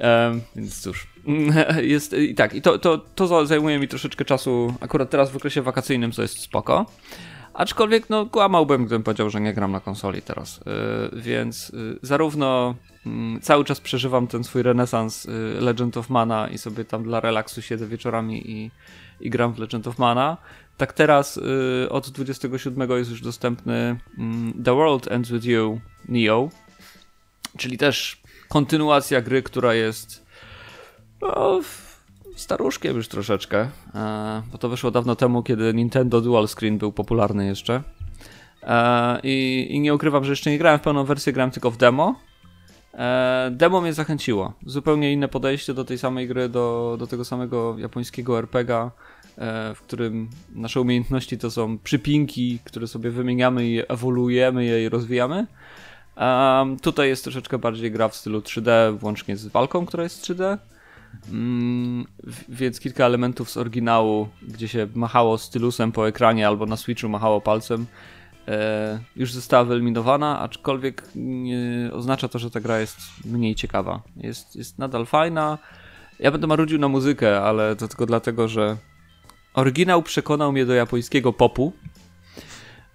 [0.00, 1.06] Um, więc cóż,
[1.82, 5.62] jest i tak, i to, to, to zajmuje mi troszeczkę czasu akurat teraz w okresie
[5.62, 6.86] wakacyjnym, co jest spoko.
[7.54, 10.60] Aczkolwiek, no, kłamałbym, gdybym powiedział, że nie gram na konsoli teraz.
[11.12, 12.74] Yy, więc yy, zarówno
[13.06, 17.20] yy, cały czas przeżywam ten swój renesans y, Legend of Mana i sobie tam dla
[17.20, 18.70] relaksu siedzę wieczorami i,
[19.20, 20.36] i gram w Legend of Mana.
[20.76, 26.48] Tak teraz y, od 27 jest już dostępny mm, The World Ends With You Neo,
[27.58, 30.26] czyli też kontynuacja gry, która jest
[31.22, 31.60] no,
[32.40, 37.46] staruszkiem już troszeczkę, e, bo to wyszło dawno temu, kiedy Nintendo Dual Screen był popularny
[37.46, 37.82] jeszcze.
[38.62, 41.76] E, I, I, nie ukrywam, że jeszcze nie grałem w pełną wersję, grałem tylko w
[41.76, 42.14] demo.
[42.94, 44.52] E, demo mnie zachęciło.
[44.66, 48.90] Zupełnie inne podejście do tej samej gry, do, do tego samego japońskiego RPGa,
[49.74, 55.46] w którym nasze umiejętności to są przypinki, które sobie wymieniamy i ewoluujemy je i rozwijamy.
[56.82, 60.58] tutaj jest troszeczkę bardziej gra w stylu 3D, włącznie z walką, która jest 3D.
[61.30, 62.06] Mm,
[62.48, 67.40] więc kilka elementów z oryginału, gdzie się machało stylusem po ekranie albo na Switchu machało
[67.40, 67.86] palcem,
[68.48, 74.02] e, już została wyeliminowana, aczkolwiek nie oznacza to, że ta gra jest mniej ciekawa.
[74.16, 75.58] Jest, jest nadal fajna.
[76.18, 78.76] Ja będę marudził na muzykę, ale to tylko dlatego, że
[79.54, 81.72] oryginał przekonał mnie do japońskiego popu.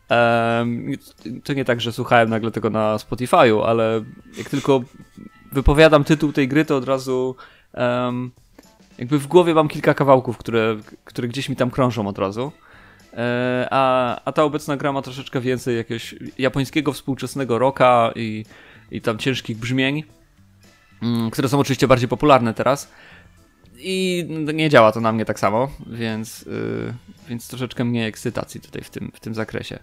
[0.09, 0.91] Um,
[1.43, 4.03] to nie tak, że słuchałem nagle tego na Spotify'u, ale
[4.37, 4.81] jak tylko
[5.51, 7.35] wypowiadam tytuł tej gry, to od razu
[7.77, 8.31] um,
[8.97, 12.51] jakby w głowie mam kilka kawałków, które, które gdzieś mi tam krążą od razu.
[13.13, 18.45] E, a, a ta obecna gra ma troszeczkę więcej jakiegoś japońskiego współczesnego rocka i,
[18.91, 20.03] i tam ciężkich brzmień,
[21.03, 22.91] mm, które są oczywiście bardziej popularne teraz.
[23.77, 26.93] I nie działa to na mnie tak samo, więc, yy,
[27.29, 29.79] więc troszeczkę mniej ekscytacji tutaj w tym, w tym zakresie.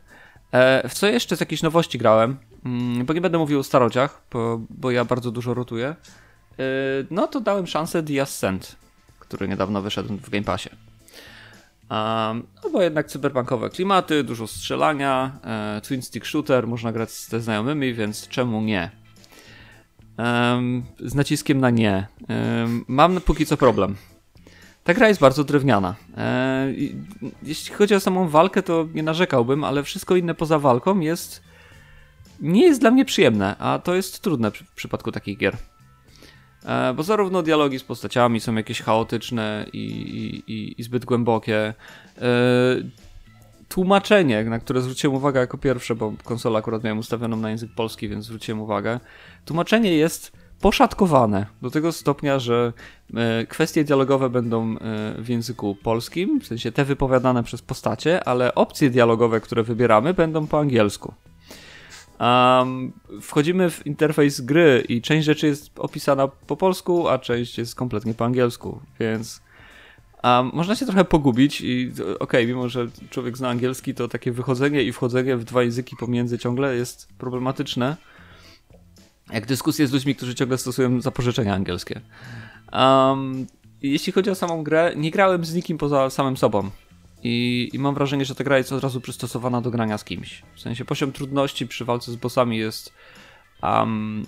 [0.52, 4.22] E, w co jeszcze z jakichś nowości grałem, mm, bo nie będę mówił o starodziach,
[4.30, 5.96] bo, bo ja bardzo dużo rotuję,
[7.10, 8.76] no to dałem szansę The Ascent,
[9.18, 10.70] który niedawno wyszedł w Game Passie.
[11.90, 17.40] Um, no bo jednak cyberpunkowe klimaty, dużo strzelania, e, twin stick shooter, można grać ze
[17.40, 18.90] znajomymi, więc czemu nie?
[20.18, 22.06] Um, z naciskiem na nie.
[22.28, 23.96] Um, mam póki co problem.
[24.84, 25.94] Ta gra jest bardzo drewniana.
[26.16, 26.66] E,
[27.42, 31.42] jeśli chodzi o samą walkę, to nie narzekałbym, ale wszystko inne poza walką jest.
[32.40, 35.56] nie jest dla mnie przyjemne, a to jest trudne w przypadku takich gier.
[36.66, 39.78] E, bo zarówno dialogi z postaciami są jakieś chaotyczne i,
[40.46, 41.74] i, i zbyt głębokie.
[42.18, 42.24] E,
[43.68, 48.08] tłumaczenie, na które zwróciłem uwagę jako pierwsze, bo konsolę akurat miałem ustawioną na język polski,
[48.08, 49.00] więc zwróciłem uwagę.
[49.44, 52.72] Tłumaczenie jest poszatkowane do tego stopnia, że
[53.14, 54.76] e, kwestie dialogowe będą
[55.18, 60.46] w języku polskim, w sensie te wypowiadane przez postacie, ale opcje dialogowe, które wybieramy, będą
[60.46, 61.14] po angielsku.
[62.22, 67.74] Um, wchodzimy w interfejs gry i część rzeczy jest opisana po polsku, a część jest
[67.74, 69.42] kompletnie po angielsku, więc
[70.24, 74.32] um, można się trochę pogubić i okej, okay, mimo że człowiek zna angielski, to takie
[74.32, 77.96] wychodzenie i wchodzenie w dwa języki pomiędzy ciągle jest problematyczne.
[79.32, 82.00] Jak dyskusje z ludźmi, którzy ciągle stosują zapożyczenia angielskie.
[82.72, 83.46] Um,
[83.82, 86.70] jeśli chodzi o samą grę, nie grałem z nikim poza samym sobą.
[87.22, 90.42] I, I, mam wrażenie, że ta gra jest od razu przystosowana do grania z kimś.
[90.54, 92.92] W sensie poziom trudności przy walce z bossami jest
[93.62, 94.26] um,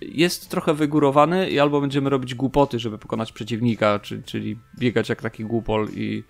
[0.00, 5.22] jest trochę wygórowany i albo będziemy robić głupoty, żeby pokonać przeciwnika, czy, czyli biegać jak
[5.22, 6.24] taki głupol i,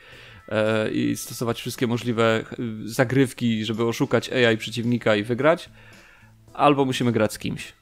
[0.48, 2.44] e, i stosować wszystkie możliwe
[2.84, 5.70] zagrywki, żeby oszukać AI przeciwnika i wygrać,
[6.54, 7.72] albo musimy grać z kimś.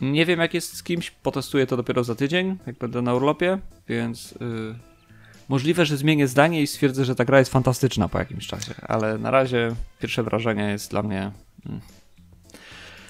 [0.00, 3.58] Nie wiem jak jest z kimś, potestuję to dopiero za tydzień, jak będę na urlopie,
[3.88, 4.34] więc...
[4.40, 4.97] Yy
[5.48, 9.18] Możliwe, że zmienię zdanie i stwierdzę, że ta gra jest fantastyczna po jakimś czasie, ale
[9.18, 11.30] na razie pierwsze wrażenie jest dla mnie.
[11.64, 11.80] Hmm.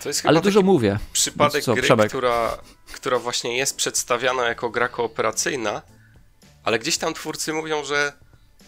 [0.05, 0.99] Jest ale dużo mówię.
[1.13, 2.59] Przypadek co, gry, która,
[2.93, 5.83] która właśnie jest przedstawiana jako gra kooperacyjna,
[6.65, 8.13] ale gdzieś tam twórcy mówią, że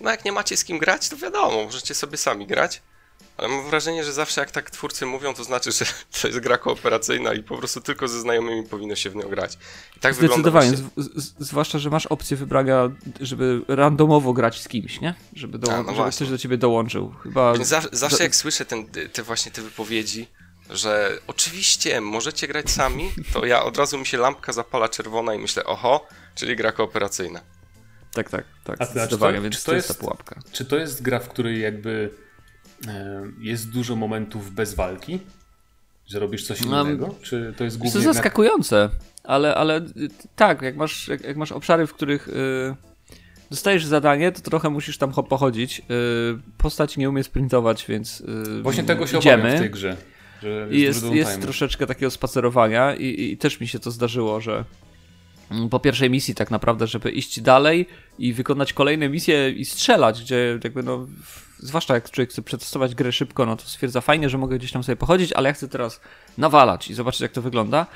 [0.00, 2.82] no jak nie macie z kim grać, to wiadomo, możecie sobie sami grać.
[3.36, 5.84] Ale mam wrażenie, że zawsze jak tak twórcy mówią, to znaczy, że
[6.20, 9.58] to jest gra kooperacyjna i po prostu tylko ze znajomymi powinno się w nią grać.
[9.96, 10.72] I tak Zdecydowanie,
[11.38, 15.14] zwłaszcza, że masz opcję wybrania, żeby randomowo grać z kimś, nie?
[15.32, 17.14] Żeby, do, A, no żeby ktoś do ciebie dołączył.
[17.22, 17.54] Chyba...
[17.92, 20.26] Zawsze, jak słyszę ten, te właśnie te wypowiedzi,
[20.70, 25.38] że oczywiście możecie grać sami, to ja od razu mi się lampka zapala czerwona i
[25.38, 27.40] myślę, oho, czyli gra kooperacyjna.
[28.12, 28.80] Tak, tak, tak.
[28.80, 30.40] A zdecydowanie, to, więc czy to, jest, jest ta pułapka.
[30.52, 32.10] Czy to jest gra, w której jakby
[33.40, 35.18] jest dużo momentów bez walki?
[36.06, 37.14] Że robisz coś innego?
[37.22, 37.92] Czy to jest głównie...
[37.92, 38.90] To zaskakujące,
[39.24, 42.76] ale, ale y, tak, jak masz, jak, jak masz obszary, w których yy,
[43.50, 45.78] dostajesz zadanie, to trochę musisz tam pochodzić.
[45.78, 49.56] Yy, postać nie umie sprintować, więc yy, Właśnie tego się idziemy.
[49.56, 49.96] w tej grze.
[50.70, 54.64] jest, jest, jest troszeczkę takiego spacerowania i, i też mi się to zdarzyło, że
[55.50, 57.86] mm, po pierwszej misji tak naprawdę, żeby iść dalej
[58.18, 61.06] i wykonać kolejne misje i strzelać, gdzie jakby no
[61.62, 64.82] zwłaszcza jak człowiek chce przetestować grę szybko, no to stwierdza fajnie, że mogę gdzieś tam
[64.82, 66.00] sobie pochodzić, ale ja chcę teraz
[66.38, 67.86] nawalać i zobaczyć jak to wygląda.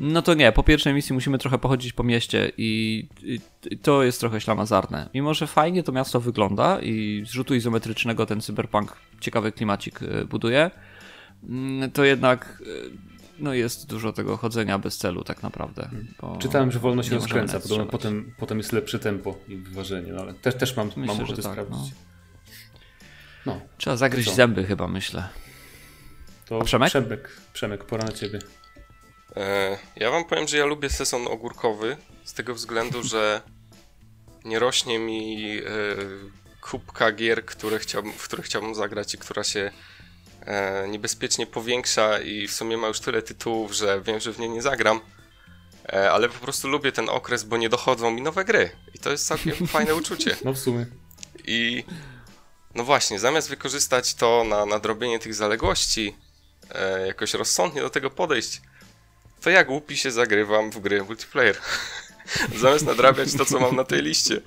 [0.00, 4.02] No to nie, po pierwszej misji musimy trochę pochodzić po mieście i, i, i to
[4.02, 5.08] jest trochę ślamazarne.
[5.14, 10.24] Mimo, że fajnie to miasto wygląda i z rzutu izometrycznego ten cyberpunk ciekawy klimacik y,
[10.24, 10.70] buduje,
[11.48, 15.88] mm, to jednak y, no jest dużo tego chodzenia bez celu tak naprawdę.
[16.38, 17.60] Czytałem, że wolno się rozkręca,
[17.90, 21.42] potem, potem jest lepsze tempo i wyważenie, no ale też, też mam, Myślę, mam ochotę
[21.42, 21.90] tak, sprawdzić.
[21.90, 22.13] No.
[23.46, 23.60] No.
[23.78, 25.28] Trzeba zagryźć zęby chyba, myślę.
[26.46, 26.88] To A Przemek?
[26.88, 28.38] Przemek, Przemek, pora na ciebie.
[29.36, 33.40] E, ja wam powiem, że ja lubię sezon ogórkowy z tego względu, że
[34.44, 35.62] nie rośnie mi e,
[36.60, 39.70] kubka gier, które chciałbym, w które chciałbym zagrać i która się
[40.46, 44.48] e, niebezpiecznie powiększa i w sumie ma już tyle tytułów, że wiem, że w nie
[44.48, 45.00] nie zagram.
[45.92, 48.70] E, ale po prostu lubię ten okres, bo nie dochodzą mi nowe gry.
[48.94, 50.36] I to jest całkiem fajne uczucie.
[50.44, 50.86] No w sumie.
[51.46, 51.84] I
[52.74, 56.16] no właśnie, zamiast wykorzystać to na nadrobienie tych zaległości,
[56.70, 58.60] e, jakoś rozsądnie do tego podejść,
[59.40, 61.58] to ja głupi się zagrywam w gry multiplayer.
[62.62, 64.40] zamiast nadrabiać to, co mam na tej liście.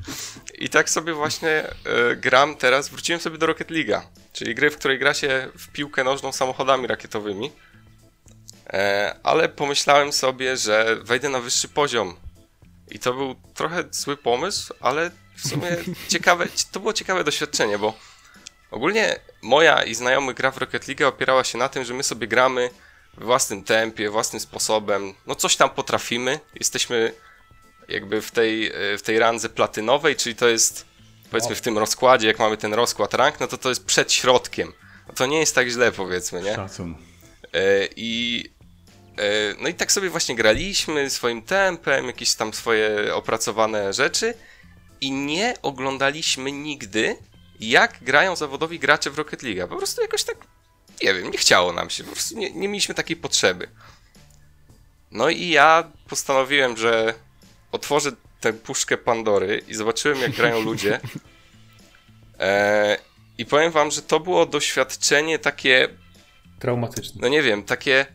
[0.57, 4.01] I tak sobie właśnie e, gram teraz, wróciłem sobie do Rocket League'a,
[4.33, 7.51] czyli gry, w której gra się w piłkę nożną samochodami rakietowymi.
[8.69, 12.15] E, ale pomyślałem sobie, że wejdę na wyższy poziom.
[12.91, 15.77] I to był trochę zły pomysł, ale w sumie
[16.13, 17.93] ciekawe, to było ciekawe doświadczenie, bo
[18.71, 22.27] ogólnie moja i znajomy gra w Rocket League opierała się na tym, że my sobie
[22.27, 22.69] gramy
[23.17, 25.13] w własnym tempie, własnym sposobem.
[25.27, 26.39] No coś tam potrafimy.
[26.55, 27.13] Jesteśmy
[27.87, 30.85] jakby w tej, w tej randze platynowej, czyli to jest
[31.31, 34.73] powiedzmy w tym rozkładzie, jak mamy ten rozkład rank, no to to jest przed środkiem.
[35.07, 36.55] No to nie jest tak źle powiedzmy, nie?
[36.55, 36.95] Szacun.
[37.53, 38.43] E, I
[39.17, 44.33] e, no i tak sobie właśnie graliśmy swoim tempem, jakieś tam swoje opracowane rzeczy
[45.01, 47.15] i nie oglądaliśmy nigdy,
[47.59, 49.69] jak grają zawodowi gracze w Rocket League.
[49.69, 50.37] Po prostu jakoś tak,
[51.03, 53.67] nie wiem, nie chciało nam się, po prostu nie, nie mieliśmy takiej potrzeby.
[55.11, 57.13] No i ja postanowiłem, że
[57.71, 60.99] otworzę tę puszkę Pandory i zobaczyłem, jak grają ludzie.
[62.39, 62.97] E,
[63.37, 65.89] I powiem wam, że to było doświadczenie takie
[66.59, 67.21] Traumatyczne.
[67.21, 68.05] no nie wiem, takie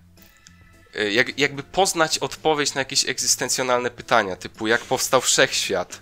[0.96, 6.00] y, jak, jakby poznać odpowiedź na jakieś egzystencjonalne pytania, typu jak powstał wszechświat,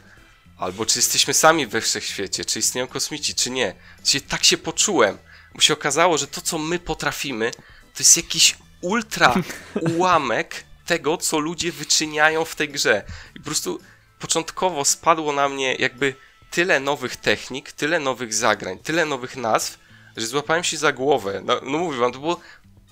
[0.60, 3.74] albo czy jesteśmy sami we wszechświecie, czy istnieją kosmici, czy nie.
[4.04, 5.18] Dzisiaj tak się poczułem,
[5.54, 7.50] bo się okazało, że to, co my potrafimy,
[7.94, 9.34] to jest jakiś ultra
[9.96, 13.02] ułamek tego, co ludzie wyczyniają w tej grze.
[13.34, 13.80] I po prostu
[14.18, 16.14] początkowo spadło na mnie jakby
[16.50, 19.78] tyle nowych technik, tyle nowych zagrań, tyle nowych nazw,
[20.16, 21.42] że złapałem się za głowę.
[21.44, 22.40] No, no mówię wam, to było,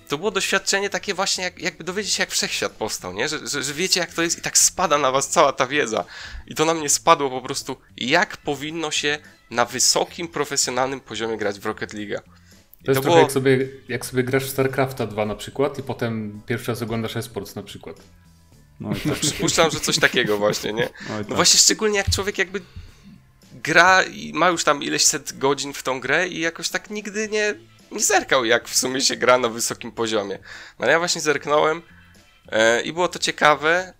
[0.09, 3.29] to było doświadczenie takie właśnie, jak, jakby dowiedzieć się, jak wszechświat powstał, nie?
[3.29, 6.05] Że, że, że wiecie, jak to jest i tak spada na was cała ta wiedza.
[6.47, 9.17] I to na mnie spadło po prostu, jak powinno się
[9.51, 12.21] na wysokim, profesjonalnym poziomie grać w Rocket League.
[12.85, 16.41] To jest trochę jak, sobie, jak sobie grasz w StarCrafta 2 na przykład i potem
[16.45, 17.97] pierwszy raz oglądasz esports na przykład.
[18.79, 19.19] No i tak.
[19.29, 20.85] Przypuszczam, że coś takiego właśnie, nie?
[20.85, 21.35] Oj, No tak.
[21.35, 22.61] właśnie szczególnie jak człowiek jakby
[23.63, 27.29] gra i ma już tam ileś set godzin w tą grę i jakoś tak nigdy
[27.29, 27.55] nie,
[27.91, 30.39] nie zerkał, jak w sumie się gra na wysokim poziomie.
[30.79, 31.81] No ale ja właśnie zerknąłem
[32.51, 33.93] e, i było to ciekawe.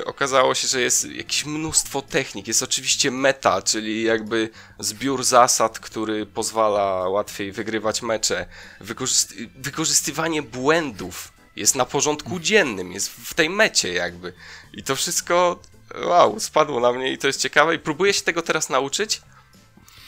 [0.00, 2.48] E, okazało się, że jest jakieś mnóstwo technik.
[2.48, 8.46] Jest oczywiście meta, czyli jakby zbiór zasad, który pozwala łatwiej wygrywać mecze.
[8.80, 14.32] Wykorzyst- wykorzystywanie błędów jest na porządku dziennym, jest w tej mecie jakby.
[14.72, 15.60] I to wszystko,
[16.04, 19.22] wow, spadło na mnie i to jest ciekawe i próbuję się tego teraz nauczyć,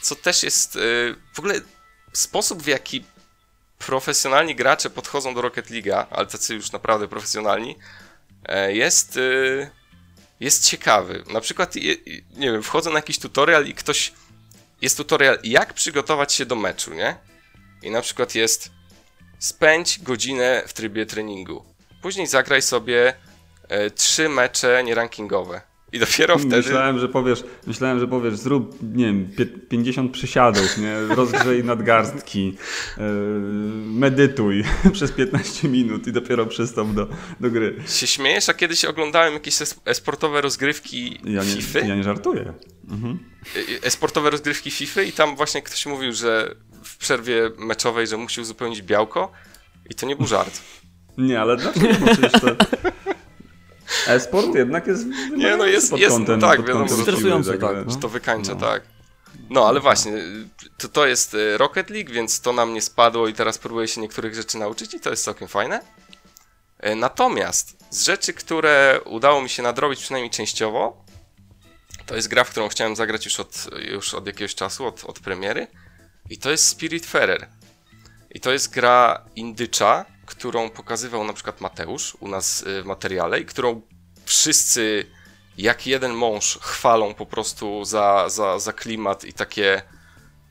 [0.02, 1.54] co też jest y, w ogóle
[2.12, 3.04] sposób, w jaki
[3.78, 7.76] profesjonalni gracze podchodzą do Rocket League'a, ale tacy już naprawdę profesjonalni,
[8.44, 9.70] e, jest, y,
[10.40, 11.24] jest ciekawy.
[11.32, 11.74] Na przykład,
[12.36, 14.12] nie wiem, wchodzę na jakiś tutorial i ktoś,
[14.82, 17.16] jest tutorial jak przygotować się do meczu, nie?
[17.82, 18.70] I na przykład jest
[19.38, 21.64] spędź godzinę w trybie treningu.
[22.02, 23.14] Później zagraj sobie
[23.68, 25.67] e, trzy mecze nierankingowe.
[25.92, 26.56] I dopiero wtedy.
[26.56, 31.00] Myślałem, że powiesz, myślałem, że powiesz, zrób, nie wiem, pie- 50 przysiadów, nie?
[31.16, 32.46] rozgrzej nadgarstki,
[32.98, 33.04] yy,
[33.84, 37.06] medytuj przez 15 minut i dopiero przystąp do,
[37.40, 37.76] do gry.
[37.88, 41.78] Się śmiejesz, a kiedyś oglądałem jakieś es- esportowe rozgrywki Ja nie, FIFA.
[41.78, 42.52] ja nie żartuję.
[43.56, 48.40] e- Esportowe rozgrywki FIFA i tam właśnie ktoś mówił, że w przerwie meczowej, że musi
[48.40, 49.32] uzupełnić białko.
[49.90, 50.60] I to nie był żart.
[51.18, 51.86] Nie, ale dlaczego?
[52.06, 52.46] Przecież to...
[54.06, 57.60] E-sport jednak jest Nie, no jest- pod jest, kątem, tak, pod wiadomo, kątem siły, tak,
[57.60, 57.90] także- no.
[57.92, 58.60] Że to wykańcza, No.
[58.60, 58.82] tak.
[59.50, 60.12] No, ale właśnie,
[60.78, 64.00] to, to jest e, Rocket League, więc to na mnie spadło i teraz próbuję się
[64.00, 65.80] niektórych rzeczy nauczyć i to jest całkiem fajne.
[66.78, 71.04] E, Natomiast z rzeczy, które udało mi się nadrobić przynajmniej częściowo,
[72.06, 75.20] to jest gra, w którą chciałem zagrać już od, już od jakiegoś czasu, od, od
[75.20, 75.66] premiery
[76.30, 77.48] i to jest Spiritfarer.
[78.30, 83.40] I to jest gra indycza, którą pokazywał na przykład Mateusz u nas y, w materiale
[83.40, 83.80] i którą
[84.24, 85.06] wszyscy
[85.58, 89.82] jak jeden mąż chwalą po prostu za, za, za klimat i takie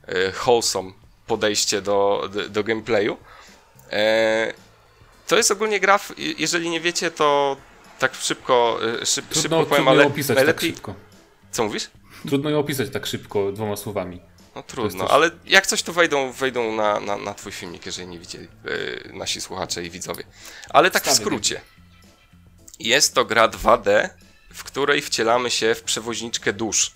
[0.06, 0.92] e, wholesome
[1.26, 3.16] podejście do, do, do gameplayu.
[3.90, 4.52] E,
[5.26, 6.00] to jest ogólnie gra,
[6.38, 7.56] jeżeli nie wiecie, to
[7.98, 10.94] tak szybko, e, szyb, Trudno, szybko powiem, trudno ale ją opisać tak szybko.
[11.50, 11.90] Co mówisz?
[12.28, 14.20] Trudno ją opisać tak szybko dwoma słowami.
[14.58, 18.08] No trudno, też- ale jak coś to wejdą, wejdą na, na, na twój filmik, jeżeli
[18.08, 18.48] nie widzieli
[19.08, 20.24] e, nasi słuchacze i widzowie.
[20.70, 21.60] Ale tak w Wstawy skrócie.
[22.78, 24.08] Jest to gra 2D,
[24.54, 26.92] w której wcielamy się w przewoźniczkę dusz.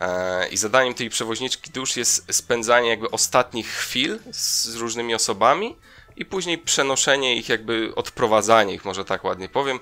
[0.00, 5.76] E, I zadaniem tej przewoźniczki dusz jest spędzanie jakby ostatnich chwil z, z różnymi osobami
[6.16, 9.80] i później przenoszenie ich, jakby odprowadzanie ich, może tak ładnie powiem,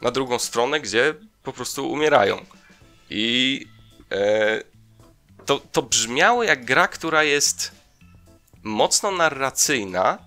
[0.00, 2.46] na drugą stronę, gdzie po prostu umierają.
[3.10, 3.66] I
[4.12, 4.75] e,
[5.46, 7.70] to, to brzmiało jak gra, która jest
[8.62, 10.18] mocno narracyjna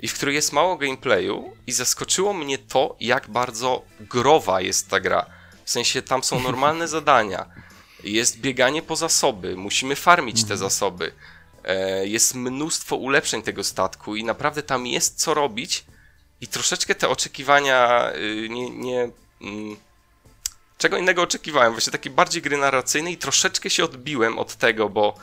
[0.00, 5.00] i w której jest mało gameplayu i zaskoczyło mnie to, jak bardzo growa jest ta
[5.00, 5.26] gra.
[5.64, 7.46] W sensie tam są normalne zadania.
[8.04, 11.12] Jest bieganie po zasoby, musimy farmić te zasoby.
[11.64, 15.84] E, Jest mnóstwo ulepszeń tego statku i naprawdę tam jest co robić.
[16.40, 18.70] I troszeczkę te oczekiwania y, nie.
[18.70, 19.76] nie mm,
[20.84, 21.72] czego innego oczekiwałem?
[21.72, 25.14] Właśnie takie bardziej gry narracyjne i troszeczkę się odbiłem od tego, bo.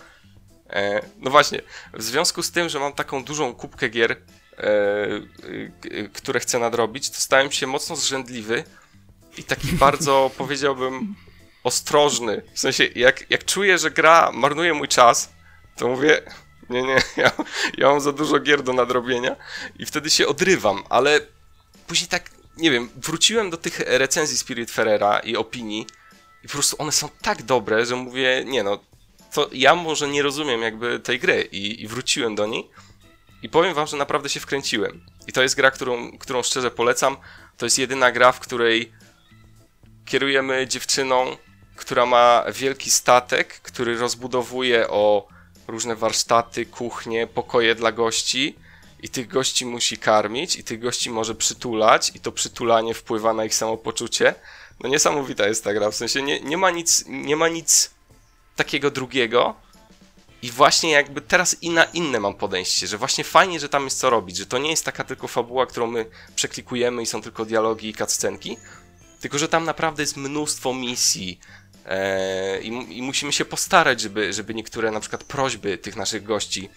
[0.70, 1.62] E, no właśnie,
[1.94, 4.18] w związku z tym, że mam taką dużą kubkę gier, e,
[6.14, 8.64] które chcę nadrobić, to stałem się mocno zrzędliwy
[9.38, 11.16] i taki bardzo, powiedziałbym,
[11.64, 12.42] ostrożny.
[12.54, 15.30] W sensie, jak, jak czuję, że gra marnuje mój czas,
[15.76, 16.22] to mówię,
[16.70, 17.32] nie, nie, ja,
[17.78, 19.36] ja mam za dużo gier do nadrobienia
[19.80, 21.20] i wtedy się odrywam, ale
[21.88, 25.88] później tak, nie wiem, wróciłem do tych recenzji Spiritfarera i opinii
[26.44, 28.80] i po prostu one są tak dobre, że mówię, nie no,
[29.34, 32.70] to ja może nie rozumiem jakby tej gry i, i wróciłem do niej
[33.44, 35.06] i powiem wam, że naprawdę się wkręciłem.
[35.28, 37.18] I to jest gra, którą, którą szczerze polecam.
[37.58, 38.92] To jest jedyna gra, w której
[40.06, 41.38] kierujemy dziewczyną,
[41.76, 45.28] która ma wielki statek, który rozbudowuje o
[45.68, 48.56] różne warsztaty, kuchnie, pokoje dla gości
[49.02, 53.46] i tych gości musi karmić i tych gości może przytulać i to przytulanie wpływa na
[53.46, 54.36] ich samopoczucie.
[54.80, 57.92] No niesamowita jest ta gra, w sensie nie, nie ma nic, nie ma nic
[58.56, 59.56] takiego drugiego
[60.42, 64.00] i właśnie jakby teraz i na inne mam podejście, że właśnie fajnie, że tam jest
[64.00, 67.46] co robić, że to nie jest taka tylko fabuła, którą my przeklikujemy i są tylko
[67.46, 68.58] dialogi i cutscenki,
[69.20, 71.40] tylko że tam naprawdę jest mnóstwo misji
[71.86, 76.70] e, i, i musimy się postarać, żeby, żeby niektóre na przykład prośby tych naszych gości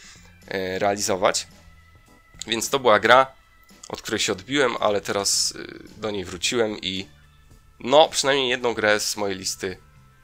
[0.49, 1.47] e, realizować.
[2.47, 3.27] Więc to była gra,
[3.89, 7.07] od której się odbiłem, ale teraz y, do niej wróciłem i
[7.81, 9.77] no, przynajmniej jedną grę z mojej listy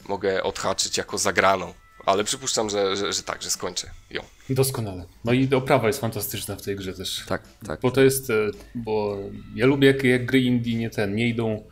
[0.08, 1.74] mogę odhaczyć jako zagraną.
[2.06, 4.22] Ale przypuszczam, że, że, że tak, że skończę ją.
[4.50, 5.04] Doskonale.
[5.24, 7.24] No i oprawa jest fantastyczna w tej grze też.
[7.28, 7.80] Tak, tak.
[7.80, 8.34] Bo to jest, e,
[8.74, 9.18] bo
[9.54, 11.64] ja lubię jak, jak gry indie nie ten, nie idą,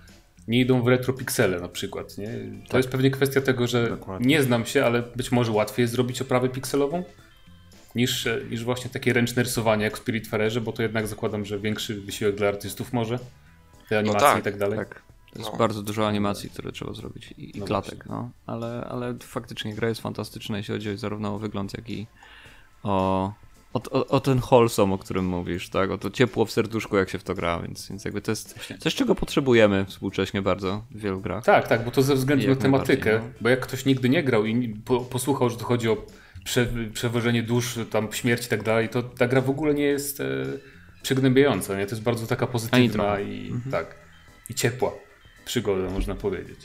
[0.49, 2.39] nie idą w retropiksele na przykład, nie?
[2.69, 4.27] To jest pewnie kwestia tego, że Dokładnie.
[4.27, 7.05] nie znam się, ale być może łatwiej jest zrobić oprawę pikselową
[7.99, 12.01] niż, niż właśnie takie ręczne rysowanie jak w Spiritfarerze, bo to jednak zakładam, że większy
[12.01, 13.19] wysiłek dla artystów może,
[13.89, 14.79] te animacje tak, i tak dalej.
[14.79, 15.03] Tak.
[15.33, 15.59] To jest No.
[15.59, 18.31] bardzo dużo animacji, które trzeba zrobić i, i No klatek, no.
[18.47, 22.07] Ale, ale faktycznie gra jest fantastyczna, jeśli chodzi zarówno o wygląd, jak i
[22.83, 23.33] o,
[23.73, 25.91] o, o, o ten wholesome, o którym mówisz, tak?
[25.91, 28.59] O to ciepło w serduszku, jak się w to gra, więc, więc jakby to jest
[28.79, 31.45] coś, czego potrzebujemy współcześnie bardzo w wielu grach.
[31.45, 33.31] Tak, tak, bo to ze względu na tematykę, no.
[33.41, 35.97] bo jak ktoś nigdy nie grał i po, posłuchał, że tu chodzi o
[36.49, 40.21] prze, przewożenie dusz, tam śmierć i tak dalej, to ta gra w ogóle nie jest
[40.21, 40.25] e,
[41.03, 41.87] przygnębiająca, nie?
[41.87, 43.95] To jest bardzo taka pozytywna i tak,
[44.51, 44.93] i ciepła
[45.45, 46.61] przygoda, można powiedzieć.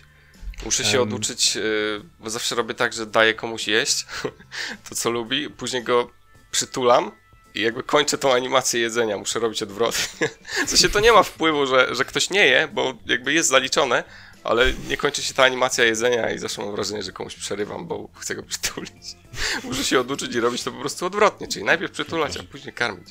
[0.65, 1.04] Muszę się Em.
[1.04, 4.06] oduczyć, yy, bo zawsze robię tak, że daję komuś jeść
[4.89, 6.10] to, co lubi, później go
[6.52, 7.12] przytulam
[7.56, 10.30] i jakby kończę tą animację jedzenia, muszę robić odwrotnie.
[10.65, 14.04] W sensie to nie ma wpływu, że, że ktoś nie je, bo jakby jest zaliczone,
[14.43, 18.10] ale nie kończy się ta animacja jedzenia i zawsze mam wrażenie, że komuś przerywam, bo
[18.15, 19.15] chcę go przytulić.
[19.63, 23.08] Muszę się oduczyć i robić to po prostu odwrotnie, czyli najpierw przytulać, a później karmić.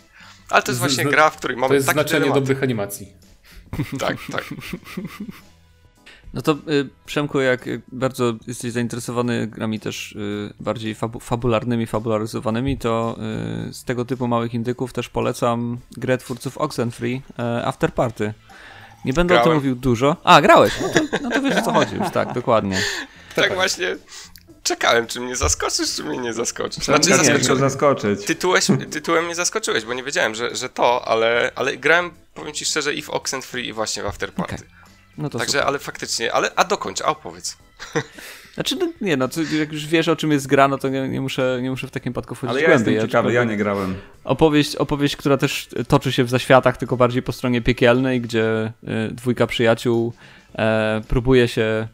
[0.50, 2.42] Ale to jest właśnie gra, w której mamy To jest taki znaczenie dylemat.
[2.42, 3.12] dobrych animacji.
[3.98, 4.44] Tak, tak.
[6.34, 12.78] No to y, Przemku, jak bardzo jesteś zainteresowany grami też y, bardziej fabu fabularnymi, fabularyzowanymi,
[12.78, 13.16] to
[13.68, 17.22] y, z tego typu małych indyków też polecam grę twórców Oxenfree
[17.64, 18.34] After Party.
[19.04, 19.58] Nie będę o tym Grałem.
[19.58, 20.16] mówił dużo.
[20.24, 20.72] A, grałeś!
[20.82, 22.82] No to, no to wiesz o co chodzi już, tak, dokładnie.
[23.34, 23.96] Tak właśnie
[24.62, 26.84] czekałem, czy mnie zaskoczysz, czy mnie nie zaskoczysz.
[26.84, 28.24] Znaczy, nie, nie, zaskoczyłeś, zaskoczyć.
[28.26, 32.64] tytułeś, tytułem mnie zaskoczyłeś, bo nie wiedziałem, że, że to, ale, ale grałem, powiem ci
[32.64, 34.54] szczerze, i w Oxenfree, i właśnie w Afterparty.
[34.54, 34.68] Okej.
[35.18, 35.66] No to Także, super.
[35.66, 37.56] ale faktycznie, ale, a dokończ, a opowiedz.
[38.54, 41.20] Znaczy, no, nie no, jak już wiesz o czym jest gra, no to nie, nie,
[41.20, 42.94] muszę, nie muszę w takim przypadku wchodzić Ale ja głębiej.
[42.94, 43.94] jestem ciekawy, ja nie grałem.
[44.24, 48.72] Opowieść, opowieść, która też toczy się w zaświatach, tylko bardziej po stronie piekielnej, gdzie
[49.10, 50.12] y, dwójka przyjaciół
[50.58, 51.88] e, próbuje się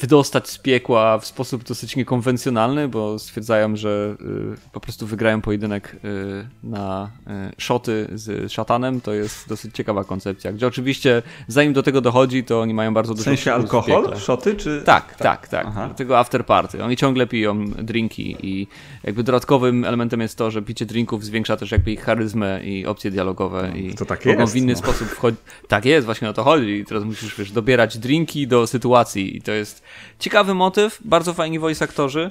[0.00, 4.16] wydostać z piekła w sposób dosyć niekonwencjonalny, bo stwierdzają, że
[4.64, 9.00] y, po prostu wygrają pojedynek y, na y, szoty z szatanem.
[9.00, 13.14] To jest dosyć ciekawa koncepcja, gdzie oczywiście zanim do tego dochodzi, to oni mają bardzo
[13.14, 14.20] W dużo sensie w alkohol, piekle.
[14.20, 14.82] szoty, czy...
[14.84, 15.66] Tak, tak, tak.
[15.68, 15.86] Aha.
[15.86, 16.84] Dlatego after party.
[16.84, 18.66] Oni ciągle piją drinki i
[19.04, 23.10] jakby dodatkowym elementem jest to, że picie drinków zwiększa też jakby ich charyzmę i opcje
[23.10, 24.78] dialogowe i to tak mogą jest, w inny no.
[24.78, 25.40] sposób wchodzić.
[25.68, 26.70] Tak jest, właśnie o to chodzi.
[26.70, 29.81] I teraz musisz wiesz, dobierać drinki do sytuacji i to jest
[30.18, 32.30] ciekawy motyw, bardzo fajni voice aktorzy.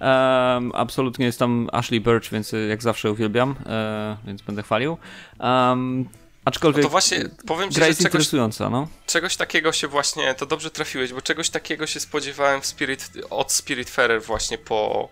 [0.00, 4.98] Um, absolutnie jest tam Ashley Birch, więc y, jak zawsze uwielbiam, e, więc będę chwalił.
[5.40, 6.08] Um,
[6.44, 8.88] aczkolwiek No to właśnie powiem ci, gra że jest czegoś, interesująca, no.
[9.06, 13.52] czegoś takiego się właśnie, to dobrze trafiłeś, bo czegoś takiego się spodziewałem w Spirit, od
[13.52, 15.08] Spiritfarer właśnie po,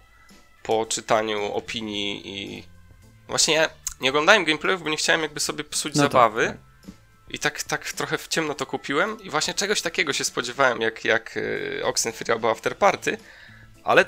[0.62, 2.64] po czytaniu opinii i
[3.28, 3.68] właśnie ja
[4.00, 6.69] nie oglądałem gameplayów, bo nie chciałem jakby sobie psuć No tak, zabawy, tak.
[7.30, 11.04] I tak, tak trochę w ciemno to kupiłem i właśnie czegoś takiego się spodziewałem, jak,
[11.04, 11.38] jak
[11.80, 13.16] e, Oxenfree albo Afterparty,
[13.84, 14.04] ale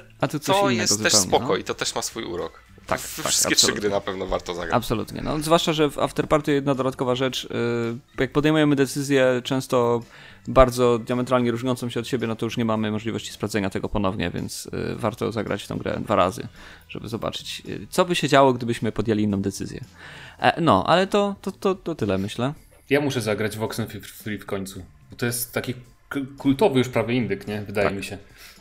[0.53, 1.57] to jest też spoko no?
[1.57, 2.63] i to też ma swój urok.
[2.87, 3.57] Tak, w, tak, wszystkie absolutnie.
[3.57, 4.75] trzy gry na pewno warto zagrać.
[4.75, 5.21] Absolutnie.
[5.23, 10.03] No, zwłaszcza, że w Afterparty jedna dodatkowa rzecz, yy, jak podejmujemy decyzję często
[10.49, 14.31] bardzo diametralnie różniącą się od siebie, no to już nie mamy możliwości sprawdzenia tego ponownie,
[14.31, 16.49] więc yy, warto zagrać w tę grę dwa razy,
[16.89, 19.85] żeby zobaczyć, co by się działo, gdybyśmy podjęli inną decyzję.
[20.39, 22.53] E, no, ale to, to, to, to tyle, myślę.
[22.91, 25.75] Ja muszę zagrać w Oxenfree w końcu, bo to jest taki
[26.39, 27.63] kultowy już prawie indyk, nie?
[27.63, 27.97] Wydaje tak.
[27.97, 28.19] mi się.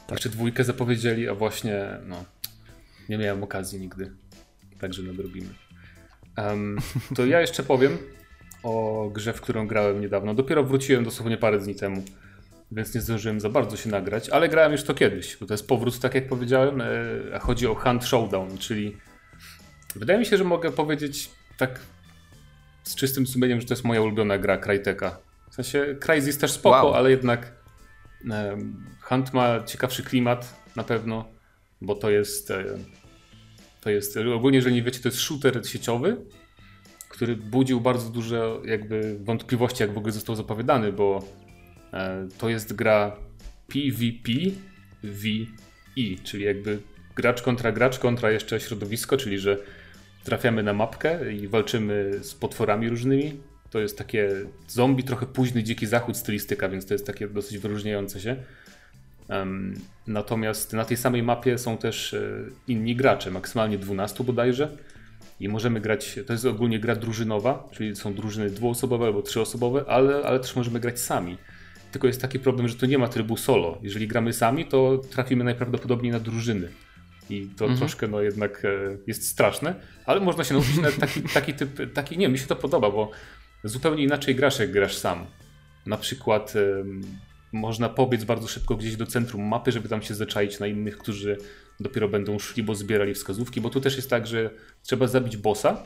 [0.07, 0.11] Tak.
[0.11, 2.25] Jeszcze dwójkę zapowiedzieli, a właśnie, no,
[3.09, 4.11] nie miałem okazji nigdy.
[4.79, 5.49] Także nadrobimy.
[6.37, 6.77] Um,
[7.15, 7.97] to ja jeszcze powiem
[8.63, 10.33] o grze, w którą grałem niedawno.
[10.33, 12.03] Dopiero wróciłem dosłownie parę dni temu,
[12.71, 15.67] więc nie zdążyłem za bardzo się nagrać, ale grałem już to kiedyś, bo to jest
[15.67, 16.85] powrót, tak jak powiedziałem, e,
[17.35, 18.97] a chodzi o Hunt Showdown, czyli
[19.95, 21.79] wydaje mi się, że mogę powiedzieć tak
[22.83, 25.17] z czystym sumieniem, że to jest moja ulubiona gra Cryteka.
[25.51, 26.93] W sensie Crysis jest też spoko, wow.
[26.93, 27.51] ale jednak
[29.01, 31.25] Hunt ma ciekawszy klimat na pewno,
[31.81, 32.63] bo to jest e,
[33.81, 36.17] to jest, ogólnie jeżeli nie wiecie, to jest shooter sieciowy,
[37.09, 41.27] który budził bardzo dużo jakby wątpliwości, jak w ogóle został zapowiadany, bo
[41.93, 43.17] e, to jest gra
[43.67, 44.31] PvP
[45.03, 46.79] VE, czyli jakby
[47.15, 49.57] gracz kontra gracz kontra jeszcze środowisko, czyli że
[50.23, 53.33] trafiamy na mapkę i walczymy z potworami różnymi.
[53.69, 54.29] To jest takie
[54.67, 58.35] zombie, trochę późny dziki zachód stylistyka, więc to jest takie dosyć wyróżniające się.
[59.29, 59.75] Um,
[60.07, 64.69] natomiast na tej samej mapie są też e, inni gracze, maksymalnie 12 bodajże.
[65.39, 70.23] I możemy grać, to jest ogólnie gra drużynowa, czyli są drużyny dwuosobowe albo trzyosobowe, ale,
[70.25, 71.37] ale też możemy grać sami.
[71.91, 73.77] Tylko jest taki problem, że tu nie ma trybu solo.
[73.81, 76.69] Jeżeli gramy sami, to trafimy najprawdopodobniej na drużyny.
[77.31, 77.79] I to mhm.
[77.79, 79.75] troszkę no jednak e, jest straszne,
[80.05, 83.11] ale można się nauczyć na taki, taki typ, taki, nie, mi się to podoba, bo
[83.63, 85.25] zupełnie inaczej grasz, jak grasz sam.
[85.85, 86.53] Na przykład
[87.51, 91.37] można pobiec bardzo szybko gdzieś do centrum mapy, żeby tam się zaczaić na innych, którzy
[91.79, 94.49] dopiero będą szli, bo zbierali wskazówki, bo tu też jest tak, że
[94.83, 95.83] trzeba zabić bossa.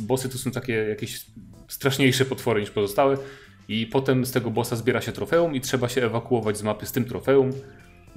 [0.00, 1.26] Bossy to są takie jakieś
[1.68, 3.16] straszniejsze potwory niż pozostałe
[3.68, 6.92] i potem z tego bossa zbiera się trofeum i trzeba się ewakuować z mapy z
[6.92, 7.50] tym trofeum,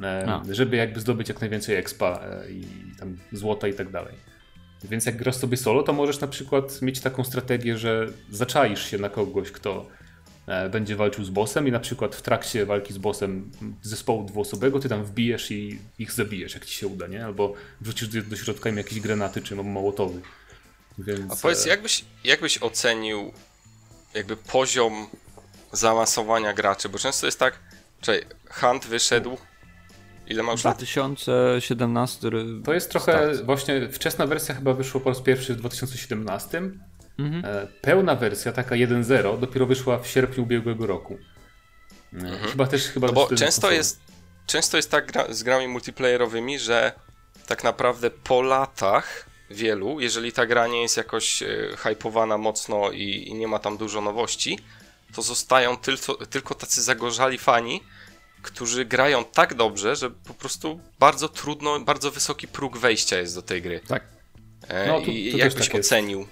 [0.04, 0.43] e, no.
[0.50, 2.64] żeby jakby zdobyć jak najwięcej expa e, i
[3.00, 4.14] tam złota i tak dalej.
[4.84, 8.98] Więc jak grasz sobie solo, to możesz na przykład mieć taką strategię, że zaczaisz się
[8.98, 9.86] na kogoś, kto
[10.48, 14.80] E, będzie walczył z bossem i na przykład w trakcie walki z bossem zespołu dwuosobowego
[14.80, 17.26] ty tam wbijesz i ich zabijesz, jak ci się uda, nie?
[17.26, 20.22] Albo wrzucisz do, do środka im jakieś granaty czy mołotowy.
[20.98, 21.34] Więc...
[21.34, 23.34] A powiedz, e, jakbyś, jakbyś ocenił
[24.14, 25.08] jakby poziom
[25.72, 26.89] zaawansowania graczy?
[26.89, 27.60] Bo często jest tak,
[28.02, 28.20] czyli
[28.50, 29.38] Hunt wyszedł
[30.28, 32.30] Ile ma już 2017.
[32.65, 33.45] To jest trochę start.
[33.45, 36.61] właśnie wczesna wersja chyba wyszła po raz pierwszy w 2017.
[37.19, 37.45] Mhm.
[37.45, 41.17] E, pełna wersja, taka 1.0, dopiero wyszła w sierpniu ubiegłego roku.
[42.13, 42.51] E, mhm.
[42.51, 43.07] Chyba też chyba.
[43.07, 43.99] No bo często jest,
[44.47, 46.91] często jest tak gra, z grami multiplayerowymi, że
[47.47, 51.47] tak naprawdę po latach wielu, jeżeli ta gra nie jest jakoś e,
[51.78, 54.59] hypowana mocno i, i, nie ma tam dużo nowości,
[55.15, 57.84] to zostają tylko, tylko tacy zagorzali fani,
[58.48, 63.41] którzy grają tak dobrze, że po prostu bardzo trudno, bardzo wysoki próg wejścia jest do
[63.41, 63.80] tej gry.
[63.88, 64.04] Tak.
[64.88, 66.28] No, tu, tu I jak byś tak ocenił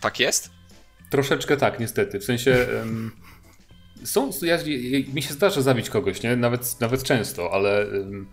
[0.00, 0.50] tak jest?
[1.10, 2.20] Troszeczkę tak, niestety.
[2.20, 2.66] W sensie.
[2.78, 3.12] Um,
[4.04, 4.58] są, ja,
[5.14, 6.36] mi się zdarza zabić kogoś, nie?
[6.36, 8.26] Nawet, nawet często, ale um,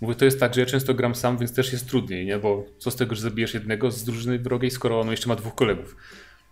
[0.00, 2.38] mówię, to jest tak, że ja często gram sam, więc też jest trudniej, nie?
[2.38, 5.54] Bo co z tego, że zabijesz jednego z drużyny wrogiej, skoro on jeszcze ma dwóch
[5.54, 5.96] kolegów.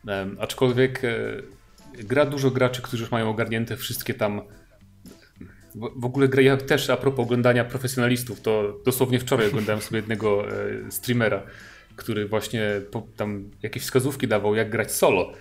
[0.07, 1.43] Um, aczkolwiek e,
[1.93, 4.43] gra dużo graczy, którzy już mają ogarnięte wszystkie tam.
[5.75, 10.91] W, ogóle ja też a propos oglądania profesjonalistów, to dosłownie wczoraj oglądałem sobie jednego e,
[10.91, 11.43] streamera
[12.01, 12.81] który właśnie
[13.17, 15.33] tam jakieś wskazówki dawał, jak grać solo.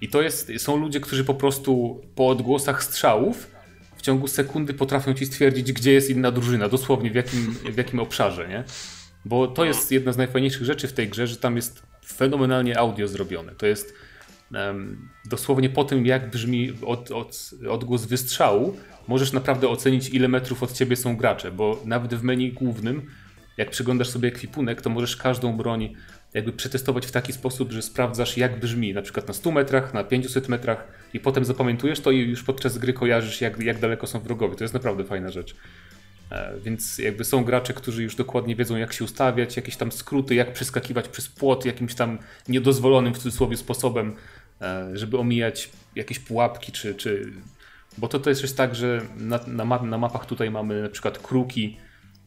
[0.00, 3.50] I to jest, są ludzie, którzy po prostu po odgłosach strzałów
[3.96, 8.00] w ciągu sekundy potrafią ci stwierdzić, gdzie jest inna drużyna, dosłownie w jakim, w jakim
[8.00, 8.64] obszarze, nie?
[9.24, 13.08] Bo to jest jedna z najfajniejszych rzeczy w tej grze, że tam jest fenomenalnie audio
[13.08, 13.52] zrobione.
[13.54, 13.94] To jest
[14.54, 18.76] um, dosłownie po tym, jak brzmi od, od, odgłos wystrzału,
[19.08, 23.10] możesz naprawdę ocenić, ile metrów od ciebie są gracze, bo nawet w menu głównym
[23.56, 25.94] jak przeglądasz sobie ekwipunek, to możesz każdą broń
[26.34, 30.04] jakby przetestować w taki sposób, że sprawdzasz jak brzmi, na przykład na 100 metrach, na
[30.04, 34.20] 500 metrach i potem zapamiętujesz to i już podczas gry kojarzysz jak, jak daleko są
[34.20, 34.56] wrogowie.
[34.56, 35.56] To jest naprawdę fajna rzecz.
[36.30, 40.34] E, więc jakby są gracze, którzy już dokładnie wiedzą jak się ustawiać, jakieś tam skróty,
[40.34, 44.16] jak przeskakiwać przez płot jakimś tam niedozwolonym w cudzysłowie sposobem,
[44.60, 46.94] e, żeby omijać jakieś pułapki czy...
[46.94, 47.32] czy...
[47.98, 51.18] Bo to też jest tak, że na, na, map, na mapach tutaj mamy na przykład
[51.18, 51.76] kruki,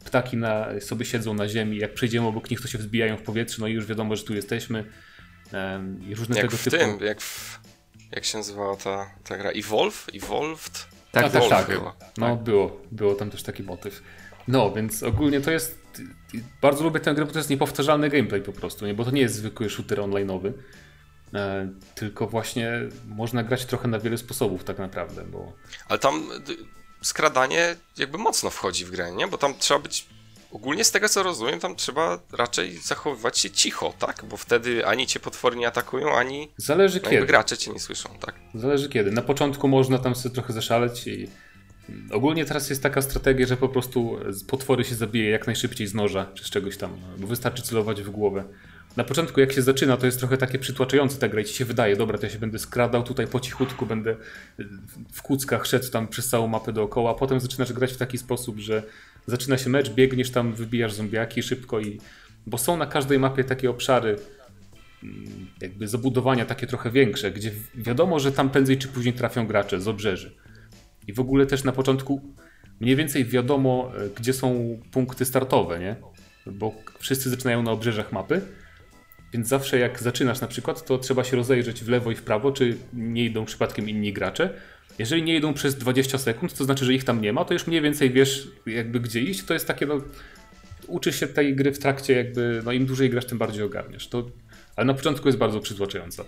[0.06, 3.58] ptaki na, sobie siedzą na ziemi, jak przejdziemy obok nich, to się wzbijają w powietrze,
[3.60, 4.86] no i już wiadomo, że tu jesteśmy.
[6.08, 6.78] I różne jak tego w typu.
[6.78, 7.60] Tym, jak w,
[8.12, 9.50] Jak się nazywała ta, ta gra?
[9.50, 10.08] Evolve?
[10.14, 10.88] Evolved?
[11.12, 11.68] Tak, A, też też tak.
[11.68, 11.96] chyba.
[12.18, 14.04] No, było, było tam też taki motyw.
[14.48, 15.88] No, więc ogólnie to jest.
[16.62, 18.94] Bardzo lubię tę grę, bo to jest niepowtarzalny gameplay po prostu, nie?
[18.94, 20.54] bo to nie jest zwykły shooter online'owy.
[21.34, 22.72] E, tylko właśnie
[23.08, 25.24] można grać trochę na wiele sposobów, tak naprawdę.
[25.24, 25.54] Bo...
[25.90, 26.30] Ale tam
[27.02, 29.28] skradanie jakby mocno wchodzi w grę, nie?
[29.28, 30.06] Bo tam trzeba być.
[30.52, 34.26] Ogólnie z tego co rozumiem, tam trzeba raczej zachowywać się cicho, tak?
[34.30, 37.26] Bo wtedy ani cię potwory nie atakują, ani Zależy no, kiedy.
[37.26, 38.36] gracze cię nie słyszą, tak?
[38.54, 39.12] Zależy kiedy.
[39.12, 41.30] Na początku można tam sobie trochę zaszaleć i
[42.12, 46.26] ogólnie teraz jest taka strategia, że po prostu potwory się zabije jak najszybciej z noża
[46.34, 48.44] czy z czegoś tam, bo wystarczy celować w głowę.
[48.96, 51.66] Na początku jak się zaczyna, to jest trochę takie przytłaczające ta gra i ci się
[51.66, 54.16] wydaje, dobra, to ja się będę skradał tutaj po cichutku, będę
[55.14, 58.84] w kuckach szedł tam przez całą mapę dookoła, potem zaczynasz grać w taki sposób, że
[59.26, 62.00] zaczyna się mecz, biegniesz tam, wybijasz zombiaki szybko i...
[62.48, 64.16] Bo są na każdej mapie takie obszary,
[65.62, 69.88] jakby zabudowania takie trochę większe, gdzie wiadomo, że tam prędzej czy później trafią gracze z
[69.88, 70.36] obrzeży.
[71.08, 72.22] I w ogóle też na początku
[72.80, 75.96] mniej więcej wiadomo, e, gdzie są punkty startowe, nie?
[76.46, 78.42] Bo wszyscy zaczynają na obrzeżach mapy,
[79.34, 82.52] więc zawsze jak zaczynasz na przykład, to trzeba się rozejrzeć w lewo i w prawo,
[82.52, 84.54] czy nie idą przypadkiem inni gracze.
[85.00, 87.68] Jeżeli nie idą przez 20 sekund, to znaczy, że ich tam nie ma, to już
[87.68, 89.44] mniej więcej wiesz jakby gdzie iść.
[89.44, 90.02] To jest takie, no,
[90.88, 94.08] uczysz się tej gry w trakcie jakby, no im dłużej grasz, tym bardziej ogarniesz.
[94.08, 94.30] To,
[94.76, 96.24] ale na początku jest bardzo przytłaczająca.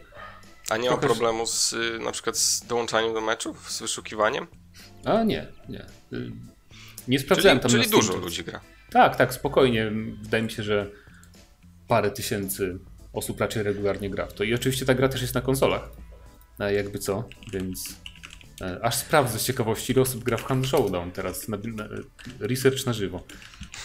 [0.70, 4.48] A nie ma problemu z y, na przykład z dołączaniem do meczów, z wyszukiwaniem?
[5.06, 5.82] A nie, nie.
[5.82, 5.86] Y,
[7.08, 8.62] Nie Czyli, sprawdzałem tam czyli na Steam, dużo ludzi gra.
[8.92, 9.92] Tak, tak, spokojnie.
[10.22, 10.92] Wydaje mi się, że
[11.88, 12.80] parę tysięcy
[13.14, 14.44] osób raczej regularnie gra w to.
[14.44, 15.90] I oczywiście ta gra też jest na konsolach.
[16.60, 17.96] E, Jakby co, więc
[18.62, 21.48] e, aż sprawdzę z ciekawości, ile osób gra w Hand Showdown teraz.
[21.48, 21.88] Na, na,
[22.40, 23.24] research na żywo.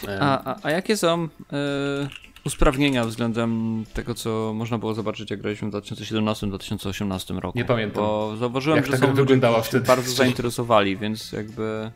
[0.09, 2.09] E, A, a, a jakie są e,
[2.45, 7.59] usprawnienia względem tego, co można było zobaczyć, jak graliśmy w 2017-2018 roku?
[7.59, 8.03] Nie pamiętam.
[8.05, 9.87] Bo zauważyłem, Jak że ta są ludzie, wyglądała się wtedy?
[9.87, 11.91] bardzo zainteresowali, więc jakby...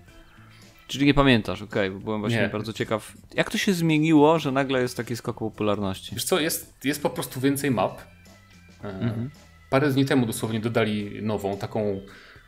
[0.89, 2.49] Czyli nie pamiętasz, okej, bo byłem właśnie Nie.
[2.49, 3.13] bardzo ciekaw.
[3.35, 6.15] Jak to się zmieniło, że nagle jest taki skok popularności?
[6.15, 8.01] Wiesz co, jest, jest po prostu więcej map.
[8.85, 9.29] E,
[9.71, 12.01] Parę dni temu dosłownie dodali nową, taką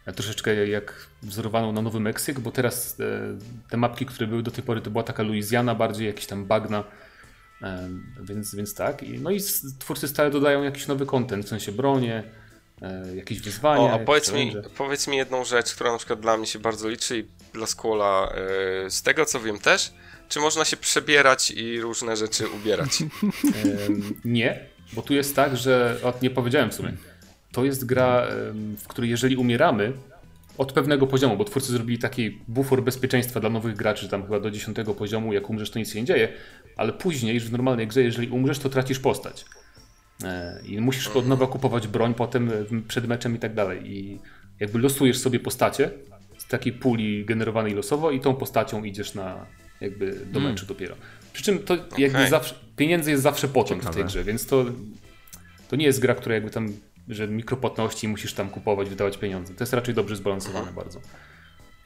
[0.06, 3.38] e, troszeczkę jak wzorowaną na Nowy Meksyk, bo teraz e,
[3.70, 6.84] te mapki, które były do tej pory, to była taka Luizjana bardziej, jakieś tam bagna,
[8.20, 9.04] więc, więc tak.
[9.18, 9.40] No i
[9.78, 12.22] twórcy stale dodają jakiś nowy content, w sensie bronie,
[13.14, 13.82] jakieś wyzwania.
[13.82, 16.88] O, a powiedz mi, powiedz mi jedną rzecz, która na przykład dla mnie się bardzo
[16.88, 18.32] liczy i dla Squalla
[18.86, 19.92] y, z tego co wiem też,
[20.28, 22.98] czy można się przebierać i różne rzeczy ubierać?
[24.24, 24.60] Nie,
[24.92, 25.96] bo tu jest tak, że.
[26.02, 26.92] O, nie powiedziałem w sumie.
[27.52, 28.26] To jest gra,
[28.78, 29.92] w której jeżeli umieramy
[30.58, 34.50] od pewnego poziomu, bo twórcy zrobili taki bufor bezpieczeństwa dla nowych graczy, tam chyba do
[34.50, 36.28] 10 poziomu, jak umrzesz, to nic się nie dzieje,
[36.76, 39.44] ale później, już w normalnej grze, jeżeli umrzesz, to tracisz postać.
[40.24, 42.52] E, I musisz od nowa kupować broń potem e,
[42.88, 43.92] przed meczem i tak dalej.
[43.92, 44.18] I
[44.60, 45.90] jakby losujesz sobie postacie
[46.50, 49.46] takiej puli generowanej losowo i tą postacią idziesz na
[49.80, 50.96] jakby do meczu dopiero.
[51.32, 52.30] Przy czym to jakby Okej.
[52.30, 54.06] zawsze, pieniędzy jest zawsze potąd w tej Ciekawe.
[54.08, 54.64] grze, więc to,
[55.68, 56.72] to nie jest gra, która jakby tam,
[57.08, 59.54] że mikropłatności musisz tam kupować, wydawać pieniądze.
[59.54, 61.00] To jest raczej dobrze zbalansowane bardzo.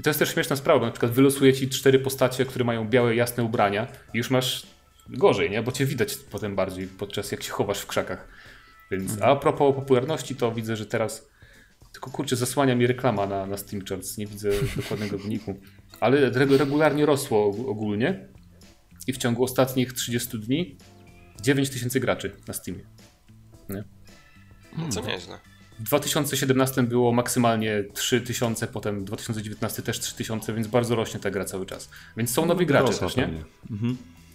[0.01, 2.89] I to jest też śmieszna sprawa, bo na przykład wylosuje ci cztery postacie, które mają
[2.89, 4.67] białe, jasne ubrania i już masz
[5.09, 5.63] gorzej, nie?
[5.63, 8.29] Bo cię widać potem bardziej podczas jak się chowasz w krzakach.
[8.91, 11.29] Więc, a propos popularności, to widzę, że teraz
[11.95, 15.57] tylko kurczę, zasłania mi reklama na, na Steam Charts, nie widzę dokładnego wyniku.
[16.01, 18.29] Ale reg- regularnie rosło og- ogólnie
[19.07, 20.77] i w ciągu ostatnich 30 dni
[21.43, 22.81] 9 tysięcy graczy na Steamie.
[23.69, 23.85] Nie?
[24.79, 25.39] No co nieźle.
[25.79, 31.67] W 2017 było maksymalnie 3000, potem 2019 też 3000, więc bardzo rośnie ta gra cały
[31.67, 31.91] czas.
[32.17, 33.23] Więc są nowi gracze Rosła też, nie?
[33.23, 33.45] pewnie.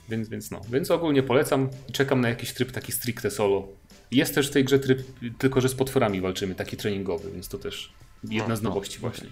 [0.09, 0.61] Więc, więc no.
[0.71, 3.67] Więc ogólnie polecam i czekam na jakiś tryb taki stricte solo.
[4.11, 5.03] Jest też w tej grze tryb,
[5.37, 7.93] tylko że z potworami walczymy, taki treningowy, więc to też
[8.23, 9.29] jedna z nowości właśnie.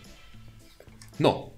[1.20, 1.50] No.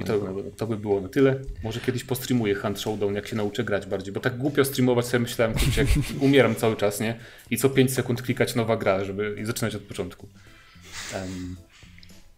[0.00, 0.18] I to,
[0.56, 1.40] to by było na tyle.
[1.64, 5.20] Może kiedyś postreamuję Hunt Showdown, jak się nauczę grać bardziej, bo tak głupio streamować sobie
[5.20, 5.90] myślałem, kurczę, jak
[6.20, 7.18] umieram cały czas, nie?
[7.50, 10.28] I co 5 sekund klikać nowa gra, żeby i zaczynać od początku.
[11.14, 11.56] Em,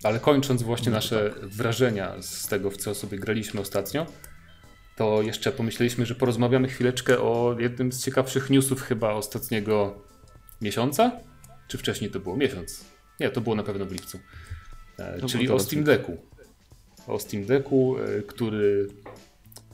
[0.03, 4.07] ale kończąc właśnie nasze wrażenia z tego, w co sobie graliśmy ostatnio,
[4.97, 10.07] to jeszcze pomyśleliśmy, że porozmawiamy chwileczkę o jednym z ciekawszych newsów chyba ostatniego
[10.61, 11.11] miesiąca?
[11.69, 12.37] Czy wcześniej to było?
[12.37, 12.85] Miesiąc.
[13.21, 14.21] Nie, to było na pewno w lipcu.
[14.99, 16.17] E, czyli o Steam Decku.
[17.07, 18.89] O Steam Decku, e, który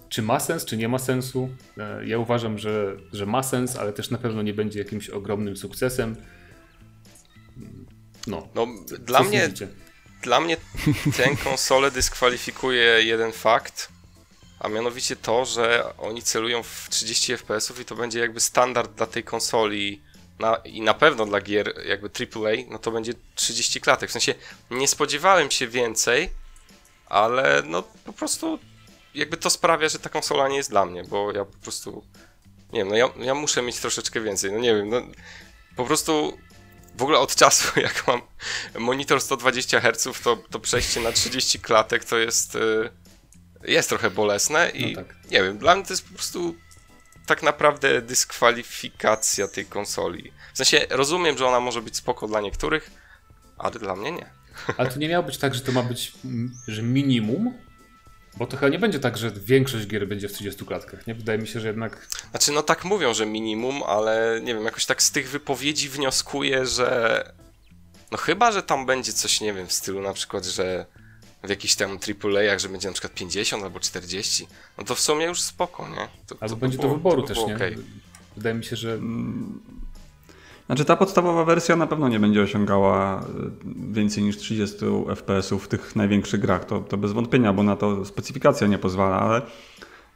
[0.09, 1.49] czy ma sens, czy nie ma sensu.
[1.79, 5.57] E, Ja uważam, że, że ma sens, ale też na pewno nie będzie jakimś ogromnym
[5.57, 6.17] sukcesem.
[8.27, 8.49] No.
[8.55, 8.67] No,
[9.01, 9.69] dla Co mnie, sądzicie?
[10.23, 10.57] dla mnie
[11.17, 13.89] tę konsolę dyskwalifikuje jeden fakt,
[14.61, 19.07] a mianowicie to, że oni celują w 30 fps i to będzie jakby standard dla
[19.07, 20.03] tej konsoli
[20.43, 24.11] na, i na pewno dla gier jakby AAA, no to będzie 30 klatek.
[24.11, 24.35] W sensie
[24.71, 26.31] nie spodziewałem się więcej,
[27.07, 28.59] ale no po prostu
[29.15, 32.05] jakby to sprawia, że ta konsola nie jest dla mnie, bo ja po prostu
[32.73, 35.03] nie wiem, no ja, ja muszę mieć troszeczkę więcej, no nie wiem, no
[35.77, 36.39] po prostu
[36.97, 38.23] w ogóle od czasu, jak mam
[38.79, 42.91] monitor 120 Hz, to, to przejście na 30 klatek to jest y,
[43.65, 45.17] jest trochę bolesne i No tak.
[45.31, 46.55] nie wiem, dla mnie to jest po prostu
[47.27, 50.33] tak naprawdę dyskwalifikacja tej konsoli.
[50.55, 52.91] W sensie rozumiem, że ona może być spoko dla niektórych,
[53.59, 54.31] ale dla mnie nie.
[54.77, 57.55] Ale to nie miało być tak, że to ma być, mm, że minimum?
[58.37, 61.15] Bo to chyba nie będzie tak, że większość gier będzie w 30 klatkach, nie?
[61.15, 62.09] Wydaje mi się, że jednak...
[62.31, 66.67] Znaczy, no tak mówią, że minimum, ale nie wiem, jakoś tak z tych wypowiedzi wnioskuję,
[66.67, 67.33] że.
[68.11, 70.87] No chyba, że tam będzie coś, nie wiem, w stylu na przykład, że
[71.45, 74.47] w jakichś tam AAA-ach, że będzie na przykład 50 albo 40,
[74.79, 76.09] no to w sumie już spoko, nie?
[76.27, 77.57] To, Albo by będzie to było- wyboru by też, było nie?
[77.57, 77.77] okej.
[78.37, 78.99] Wydaje mi się, że...
[80.67, 83.25] Znaczy ta podstawowa wersja na pewno nie będzie osiągała y,
[83.93, 84.77] więcej niż 30
[85.17, 86.65] FPS-ów w tych największych grach.
[86.65, 89.43] To, to bez wątpienia, bo na to specyfikacja nie pozwala, ale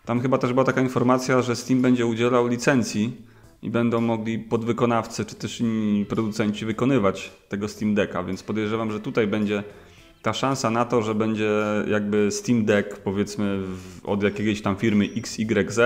[0.04, 3.16] tam chyba też była taka informacja, że Steam będzie udzielał licencji
[3.62, 9.00] i będą mogli podwykonawcy czy też inni producenci wykonywać tego Steam Decka, więc podejrzewam, że
[9.00, 9.64] tutaj będzie
[10.26, 11.50] ta szansa na to, że będzie
[11.88, 13.58] jakby Steam Deck powiedzmy
[14.04, 15.80] od jakiejś tam firmy XYZ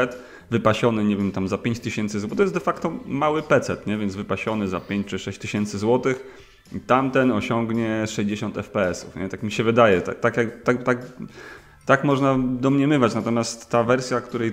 [0.50, 3.98] wypasiony, nie wiem, tam za 5000 zł, bo to jest de facto mały PC, nie?
[3.98, 6.24] więc wypasiony za 5 czy 6 tysięcy złotych
[6.86, 9.28] tamten osiągnie 60 FPS-ów, nie?
[9.28, 10.34] tak mi się wydaje, tak, tak,
[10.64, 10.98] tak, tak,
[11.86, 14.52] tak można domniemywać, natomiast ta wersja, której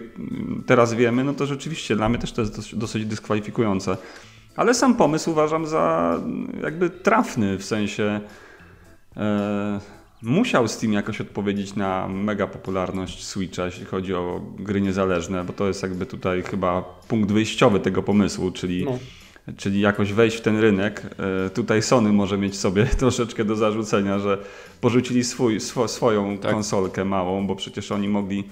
[0.66, 3.98] teraz wiemy, no to rzeczywiście dla mnie też to jest dosyć, dyskwalifikujące.
[4.56, 6.18] Ale sam pomysł uważam za
[6.64, 8.22] jakby trafny, w sensie
[10.24, 15.68] musiał Steam jakoś odpowiedzieć na mega popularność Switcha, jeśli chodzi o gry niezależne, bo to
[15.68, 18.98] jest jakby tutaj chyba punkt wyjściowy tego pomysłu, czyli, No.
[19.58, 21.02] czyli jakoś wejść w ten rynek.
[21.46, 24.38] E, tutaj Sony może mieć sobie troszeczkę do zarzucenia, że
[24.82, 26.52] porzucili swój, swo, swoją Tak.
[26.52, 28.44] konsolkę małą, bo przecież oni mogli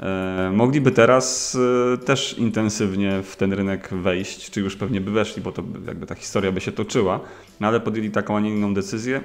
[0.00, 1.56] E, mogliby teraz
[1.94, 5.86] e, też intensywnie w ten rynek wejść, czy już pewnie by weszli, bo to by-
[5.86, 7.20] jakby ta historia by się toczyła,
[7.60, 9.20] no ale podjęli taką, a nie inną decyzję.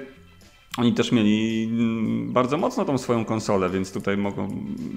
[0.78, 4.48] Oni też mieli mm, bardzo mocno tą swoją konsolę, więc tutaj mogą,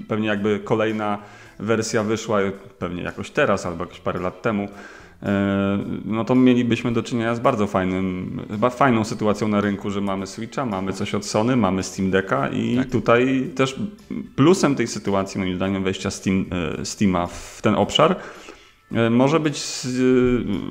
[0.07, 1.17] pewnie jakby kolejna
[1.59, 2.39] wersja wyszła,
[2.79, 4.67] pewnie jakoś teraz albo jakoś parę lat temu,
[5.23, 8.39] e, no to mielibyśmy do czynienia z bardzo fajnym,
[8.71, 12.85] fajną sytuacją na rynku, że mamy Switcha, mamy coś od Sony, mamy Steam Decka i
[12.91, 13.79] tutaj też
[14.35, 16.45] plusem tej sytuacji, moim zdaniem, wejścia Steam,
[16.79, 18.46] e, Steama w ten obszar e,
[19.09, 19.89] może być e,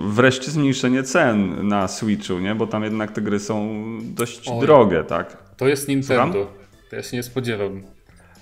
[0.08, 2.54] wreszcie zmniejszenie cen na Switchu, nie?
[2.54, 5.36] bo tam jednak te gry są dość drogie, tak?
[5.56, 6.50] To jest Nintendo.
[6.90, 7.82] To ja się nie spodziewam.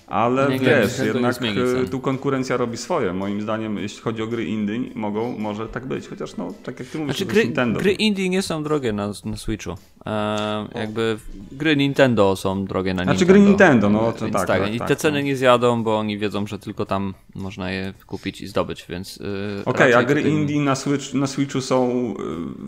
[0.07, 1.89] Ale Nie, wiesz, jednak cen.
[1.91, 3.13] tu konkurencja robi swoje.
[3.13, 6.07] Moim zdaniem, jeśli chodzi o gry indie, mogą, może tak być.
[6.07, 7.79] Chociaż no, tak jak ty mówisz, Znaczy gry, Nintendo.
[7.79, 9.75] gry indie nie są drogie na, na Switchu.
[10.05, 11.17] E, jakby
[11.51, 13.33] gry Nintendo są drogie na Znaczy Nintendo.
[13.33, 15.25] gry Nintendo, no, to tak, tak, tak, I tak, te ceny no.
[15.25, 19.17] nie zjadą, bo oni wiedzą, że tylko tam można je kupić i zdobyć, więc...
[19.17, 19.25] Yy,
[19.65, 22.13] Okej, a raczej gry tutaj- indie na, Switch, na Switchu są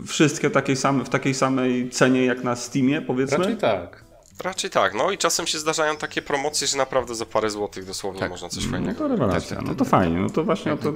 [0.02, 3.38] y, wszystkie takiej same, w takiej samej cenie jak na Steamie, powiedzmy?
[3.38, 4.07] Raczej tak.
[4.44, 8.20] Raczej tak, no i czasem się zdarzają takie promocje, że naprawdę za parę złotych dosłownie
[8.20, 8.30] Tak.
[8.30, 8.98] można coś No fajnego.
[8.98, 10.92] to rewelacja, no to fajnie, no to właśnie o to,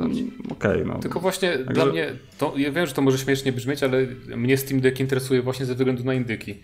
[0.51, 0.99] okej, no.
[0.99, 4.80] Tylko właśnie dla mnie, to, ja wiem, że to może śmiesznie brzmieć, ale mnie Steam
[4.80, 6.61] Deck interesuje właśnie ze względu na indyki.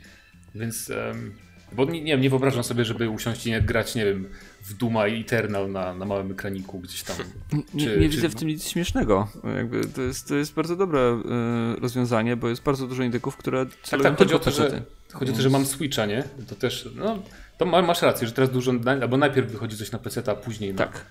[0.54, 1.34] Więc, em,
[1.72, 4.28] bo nie, nie wiem, nie wyobrażam sobie, żeby usiąść i nie grać, nie wiem,
[4.62, 7.16] w Duma i Eternal na, na małym ekraniku gdzieś tam.
[7.52, 9.28] Nie, Czy- nie czy- widzę w tym nic śmiesznego.
[9.56, 11.20] Jakby to, jest, to jest bardzo dobre e,
[11.80, 14.82] rozwiązanie, bo jest bardzo dużo indyków, które Tak, tak, chodzi o to, że.
[15.12, 16.24] Chodzi o to, że mam Switcha, nie?
[16.48, 17.18] To też, no,
[17.58, 20.72] to ma- masz rację, że teraz dużo, albo najpierw wychodzi coś na PC, a później
[20.74, 20.78] na...
[20.78, 21.04] Tak.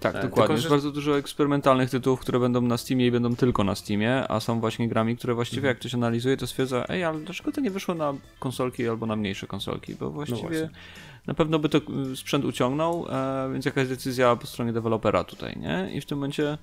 [0.00, 0.30] Tak, E, dokładnie.
[0.40, 3.74] tylko, Jest że- bardzo dużo eksperymentalnych tytułów, które będą na Steamie i będą tylko na
[3.74, 5.70] Steamie, a są właśnie grami, które właściwie Mhm.
[5.70, 9.16] jak ktoś analizuje, to stwierdza, ej, ale dlaczego to nie wyszło na konsolki albo na
[9.16, 9.94] mniejsze konsolki?
[9.94, 10.68] Bo właściwie No
[11.26, 11.78] na pewno by to
[12.12, 15.90] y, sprzęt uciągnął, e, więc jakaś decyzja po stronie dewelopera tutaj, nie?
[15.94, 16.58] I w tym momencie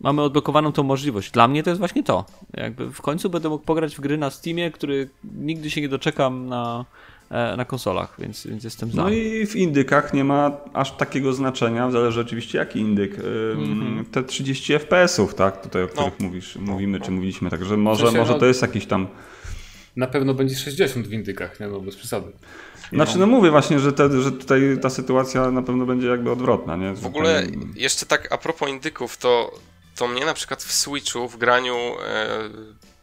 [0.00, 1.30] mamy odblokowaną tą możliwość.
[1.30, 2.24] Dla mnie to jest właśnie to.
[2.56, 6.48] Jakby w końcu będę mógł pograć w gry na Steamie, który nigdy się nie doczekam
[6.48, 6.84] na,
[7.30, 9.02] e, na konsolach, więc, więc jestem za.
[9.02, 13.18] No i w indykach nie ma aż takiego znaczenia, zależy oczywiście jaki indyk.
[13.18, 18.18] Ym, Te 30 FPS-ów, tak, tutaj o których mówisz, mówimy, czy mówiliśmy, także może, sensie,
[18.18, 19.06] może no- to jest jakiś tam...
[19.96, 22.32] Na pewno będzie 60 w indykach, nie no, bez przesady.
[22.92, 26.76] Znaczy, no mówię właśnie, że, te, że tutaj ta sytuacja na pewno będzie jakby odwrotna,
[26.76, 26.94] nie?
[26.94, 29.52] W ogóle jeszcze tak a propos indyków, to,
[29.96, 31.96] to mnie na przykład w Switchu, w graniu e,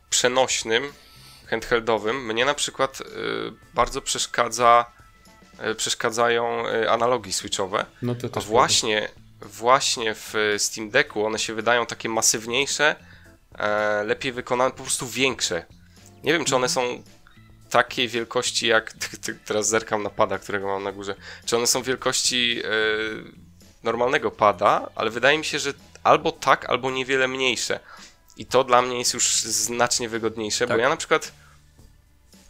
[0.09, 0.93] przenośnym,
[1.49, 3.05] handheldowym, mnie na przykład e,
[3.73, 4.85] bardzo przeszkadza,
[5.57, 7.85] e, przeszkadzają e, analogi switchowe.
[8.01, 9.09] No to A właśnie,
[9.41, 12.95] właśnie w Steam Decku one się wydają takie masywniejsze,
[13.57, 15.65] e, lepiej wykonane, po prostu większe.
[16.23, 17.03] Nie wiem, czy one są
[17.69, 18.93] takiej wielkości jak.
[19.45, 21.15] Teraz zerkam na pada, którego mam na górze.
[21.45, 22.69] Czy one są wielkości e,
[23.83, 25.73] normalnego pada, ale wydaje mi się, że
[26.03, 27.79] albo tak, albo niewiele mniejsze.
[28.37, 30.77] I to dla mnie jest już znacznie wygodniejsze, tak.
[30.77, 31.31] bo ja na przykład.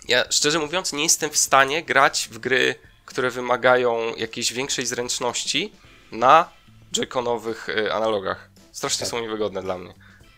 [0.08, 2.76] Ja szczerze mówiąc, nie jestem w stanie grać w gry,
[3.06, 5.74] które wymagają jakiejś większej zręczności
[6.12, 6.50] na
[6.92, 8.50] joyconowych e, analogach.
[8.72, 9.10] Strasznie tak.
[9.10, 9.94] są niewygodne dla mnie.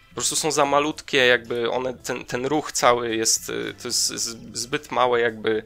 [0.10, 4.08] Po prostu są za malutkie, jakby one, ten, ten ruch cały jest, e, to jest
[4.54, 5.64] zbyt małe jakby,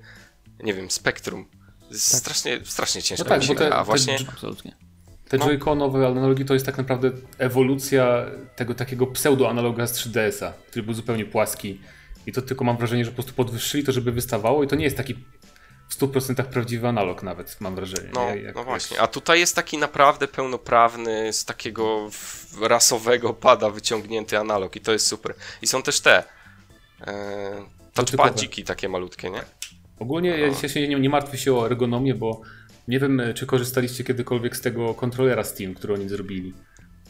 [0.59, 1.49] nie wiem, spektrum.
[1.89, 1.97] Tak.
[1.97, 4.17] Strasznie, strasznie ciężko no tak, bo te, a właśnie...
[4.29, 4.88] Absolutnie.
[5.29, 5.45] Te no.
[5.45, 8.25] joyconowe analogi to jest tak naprawdę ewolucja
[8.55, 11.81] tego takiego pseudo-analoga z 3DS-a, który był zupełnie płaski.
[12.25, 14.83] I to tylko mam wrażenie, że po prostu podwyższyli to, żeby wystawało i to nie
[14.83, 15.15] jest taki
[15.89, 18.09] w 100% prawdziwy analog nawet, mam wrażenie.
[18.13, 22.09] No, jak, no właśnie, a tutaj jest taki naprawdę pełnoprawny, z takiego
[22.61, 25.33] rasowego pada wyciągnięty analog i to jest super.
[25.61, 26.23] I są też te
[27.07, 29.41] e, touchpadziki takie malutkie, nie?
[29.99, 30.57] Ogólnie no.
[30.61, 32.41] ja się nie, nie martwię się o ergonomię, bo
[32.89, 36.53] nie wiem, czy korzystaliście kiedykolwiek z tego kontrolera Steam, który oni zrobili.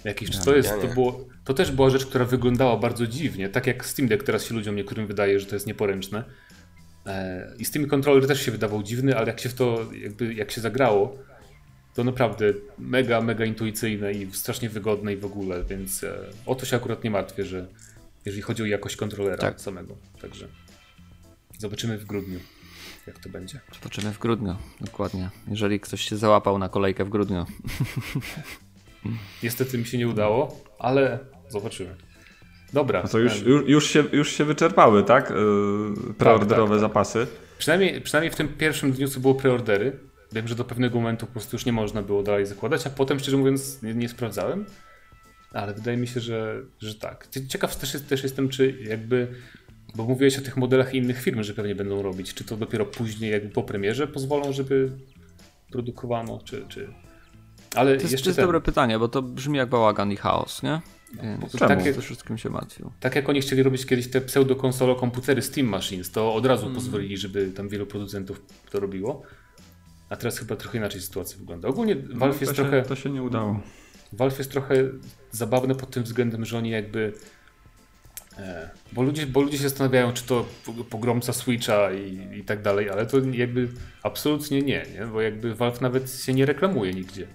[0.04, 0.46] Jakiś czas.
[0.46, 3.50] To, jest, to, było, to też była rzecz, która wyglądała bardzo dziwnie.
[3.50, 6.24] Tak jak Steam Deck teraz się ludziom niektórym wydaje, że to jest nieporęczne.
[7.06, 10.34] E, I z tymi kontroler też się wydawał dziwny, ale jak się w to, jakby,
[10.34, 11.18] jak się zagrało,
[11.94, 16.66] to naprawdę mega, mega intuicyjne i strasznie wygodne i w ogóle, więc e, o to
[16.66, 17.68] się akurat nie martwię, że
[18.26, 19.62] jeżeli chodzi o jakość kontrolera tak.
[19.62, 19.98] samego.
[20.22, 20.48] Także
[21.58, 22.40] zobaczymy w grudniu,
[23.10, 23.60] jak to będzie.
[23.74, 25.30] Zobaczymy w grudniu, dokładnie.
[25.48, 27.46] Jeżeli ktoś się załapał na kolejkę w grudniu.
[29.44, 31.96] Niestety mi się nie udało, ale zobaczymy.
[32.74, 33.04] Dobra.
[33.04, 35.30] No to już, już, już, się, już się wyczerpały, tak?
[35.30, 37.28] Yy, preorderowe tak, tak, zapasy.
[37.58, 40.00] Przynajmniej, przynajmniej w tym pierwszym dniu, co było preordery.
[40.32, 43.20] Wiem, że do pewnego momentu po prostu już nie można było dalej zakładać, a potem,
[43.20, 44.66] szczerze mówiąc, nie, nie sprawdzałem.
[45.54, 47.28] Ale wydaje mi się, że, że tak.
[47.48, 49.28] Ciekaw też, też jestem, czy jakby.
[49.96, 52.34] Bo mówiłeś o tych modelach innych firm, że pewnie będą robić.
[52.34, 54.92] Czy to dopiero później, jakby po premierze, pozwolą, żeby
[55.72, 56.66] produkowano, czy.
[56.68, 56.88] czy...
[57.76, 58.46] Ale to jest, jeszcze to jest ten...
[58.46, 60.82] dobre pytanie, bo to brzmi jak bałagan i chaos, nie?
[61.14, 62.92] Więc tak, jak, wszystkim się martwił.
[63.00, 66.76] Tak jak oni chcieli robić kiedyś te pseudo-konsolo komputery Steam Machines, to od razu mm.
[66.76, 69.24] pozwolili, żeby tam wielu producentów to robiło.
[70.10, 71.68] A teraz chyba trochę inaczej sytuacja wygląda.
[71.68, 72.82] Ogólnie no, Valve jest się, trochę...
[72.82, 73.60] To się nie udało.
[74.14, 74.76] Valve jest trochę
[75.32, 77.14] zabawne pod tym względem, że oni jakby...
[78.40, 80.46] E, bo, ludzie, bo ludzie się zastanawiają, czy to
[80.90, 83.70] pogromca Switcha i, i tak dalej, ale to jakby
[84.04, 87.28] absolutnie nie, nie, bo jakby Valve nawet się nie reklamuje nigdzie.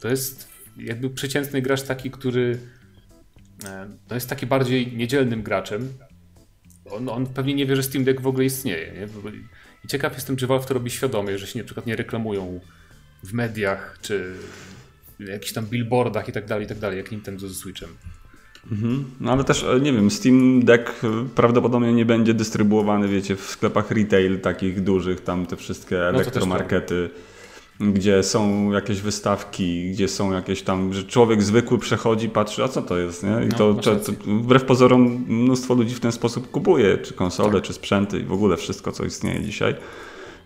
[0.00, 2.58] To jest jakby przeciętny gracz taki, który
[3.64, 5.92] E, to jest taki bardziej niedzielnym graczem.
[6.90, 8.92] On, on, pewnie nie wie, że Steam Deck w ogóle istnieje.
[8.92, 9.32] Nie?
[9.84, 12.60] I ciekaw jestem, czy Valve to robi świadomie, że się na przykład nie reklamują
[13.22, 14.34] w mediach, czy
[15.18, 17.96] jakichś tam billboardach i tak dalej, i tak dalej, jak Nintendo ze Switchem.
[18.70, 19.04] Mhm.
[19.20, 23.40] No ale też, e, nie wiem, Steam Deck e, prawdopodobnie nie będzie dystrybuowany, wiecie, w
[23.40, 27.10] sklepach retail takich dużych, tam te wszystkie no elektromarkety.
[27.80, 32.82] Gdzie są jakieś wystawki, gdzie są jakieś tam, że człowiek zwykły przechodzi, patrzy, a co
[32.82, 33.44] to jest, nie?
[33.44, 37.52] I no, to, to, to, wbrew pozorom mnóstwo ludzi w ten sposób kupuje, czy konsole,
[37.52, 37.62] tak.
[37.62, 39.74] czy sprzęty i w ogóle wszystko, co istnieje dzisiaj.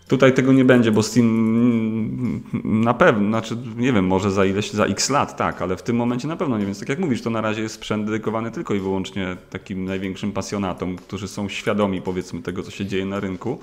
[0.09, 4.84] Tutaj tego nie będzie, bo Steam na pewno, znaczy nie wiem, może za ileś, za
[4.84, 7.30] x lat, tak, ale w tym momencie na pewno nie, więc tak jak mówisz, to
[7.30, 12.42] na razie jest sprzęt dedykowany tylko i wyłącznie takim największym pasjonatom, którzy są świadomi powiedzmy
[12.42, 13.59] tego, co się dzieje na rynku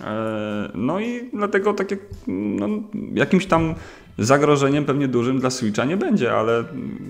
[0.00, 2.68] E, no i dlatego tak jak, no,
[3.14, 3.74] jakimś tam
[4.18, 6.64] zagrożeniem pewnie dużym dla Switcha nie będzie, ale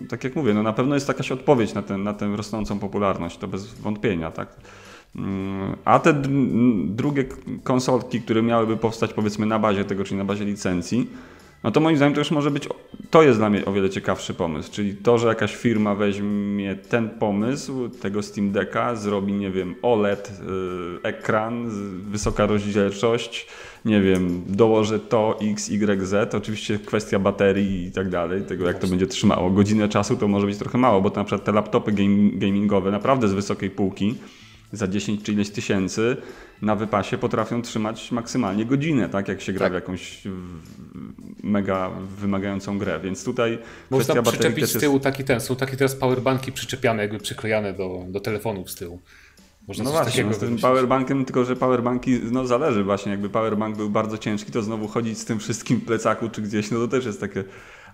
[0.09, 3.39] tak jak mówię, no na pewno jest jakaś odpowiedź na, ten, na tę rosnącą popularność,
[3.39, 4.49] to bez wątpienia, tak.
[5.19, 6.23] Mm, a te
[6.87, 7.25] drugie
[7.65, 11.11] konsolki, które miałyby powstać powiedzmy na bazie tego, czyli na bazie licencji,
[11.65, 12.69] no to moim zdaniem to już może być,
[13.11, 17.09] to jest dla mnie o wiele ciekawszy pomysł, czyli to, że jakaś firma weźmie ten
[17.09, 21.71] pomysł tego Steam Decka, zrobi, nie wiem, OLED, yy, ekran,
[22.11, 23.47] wysoka rozdzielczość,
[23.85, 28.79] nie wiem, dołoży to X, Y, Z, oczywiście kwestia baterii i tak dalej, tego jak
[28.79, 29.51] to będzie trzymało.
[29.51, 32.91] Godzinę czasu to może być trochę mało, bo to na przykład te laptopy game, gamingowe
[32.91, 34.15] naprawdę z wysokiej półki,
[34.73, 36.17] za 10 czy ileś tysięcy
[36.63, 39.73] na wypasie potrafią trzymać maksymalnie godzinę, tak jak się gra tak.
[39.73, 40.23] w jakąś
[41.43, 43.59] mega wymagającą grę, więc tutaj
[43.91, 45.05] Można kwestia przyczepić z tyłu jest...
[45.05, 49.01] taki ten, są takie teraz powerbanki przyczepiane, jakby przyklejane do, do telefonów z tyłu.
[49.69, 53.77] Można no właśnie, no z tym powerbankiem, tylko że powerbanki, no zależy właśnie, jakby powerbank
[53.77, 56.89] był bardzo ciężki, to znowu chodzić z tym wszystkim w plecaku czy gdzieś, no to
[56.89, 57.45] też jest takie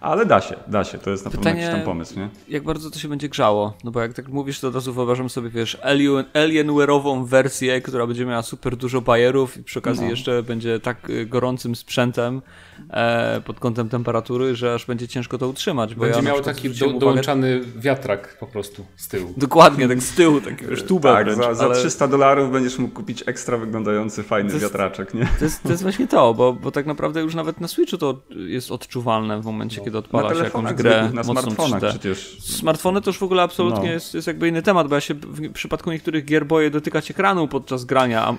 [0.03, 2.29] Ale da się, da się, to jest na pewno Pytanie- jakiś tam pomysł, nie?
[2.49, 3.75] Jak bardzo to się będzie grzało?
[3.85, 8.07] No bo jak tak mówisz, to od razu wyobrażam sobie, wiesz, alien, Alienware'ową wersję, która
[8.07, 10.11] będzie miała super dużo bajerów i przy okazji No.
[10.11, 12.43] jeszcze będzie tak y, gorącym sprzętem
[12.91, 15.95] e, pod kątem temperatury, że aż będzie ciężko to utrzymać.
[15.95, 19.35] Bo Będzie ja miał taki do, uwagę- dołączany wiatrak po prostu z tyłu.
[19.37, 22.79] Dokładnie, tak z tyłu, taki wiesz, tubę Tak, wręcz, za, za ale 300 dolarów będziesz
[22.79, 25.29] mógł kupić ekstra wyglądający fajny To jest- wiatraczek, nie?
[25.39, 28.21] To jest, to jest właśnie to, bo, bo tak naprawdę już nawet na Switchu to
[28.31, 31.91] jest odczuwalne w momencie, kiedy Na odpala się jakąś grę na smartfonach 3D.
[31.91, 32.37] przecież.
[32.41, 33.93] Smartfony to już w ogóle absolutnie No.
[33.93, 37.49] jest, jest jakby inny temat, bo ja się w przypadku niektórych gier boję dotykać ekranu
[37.49, 38.35] podczas grania, a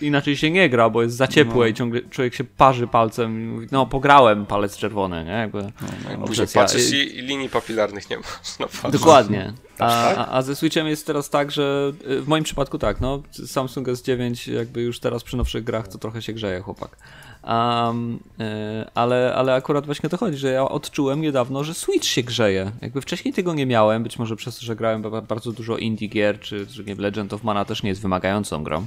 [0.00, 1.66] inaczej się nie gra, bo jest za ciepłe No.
[1.66, 5.30] i ciągle człowiek się parzy palcem i mówi, no pograłem, palec czerwony, nie?
[5.30, 6.62] Jakby, Później obsesja.
[6.62, 8.90] patrzysz i, i linii papilarnych nie masz na.
[8.90, 9.52] Dokładnie.
[9.78, 10.18] A, tak?
[10.18, 13.88] a, a ze Switchem jest teraz tak, że y, w moim przypadku tak, no Samsung
[13.88, 16.96] S9 jakby już teraz przy nowszych grach to trochę się grzeje chłopak.
[17.44, 18.18] Um,
[18.94, 22.72] ale, ale akurat właśnie to chodzi, że ja odczułem niedawno, że Switch się grzeje.
[22.82, 26.08] Jakby wcześniej tego nie miałem, być może przez to, że grałem ba- bardzo dużo indie
[26.08, 28.86] gier, czy, czy nie Legend of Mana też nie jest wymagającą grą.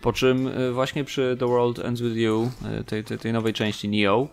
[0.00, 2.50] Po czym y, właśnie przy The World Ends With You,
[2.86, 4.28] tej, tej, tej nowej części Neo,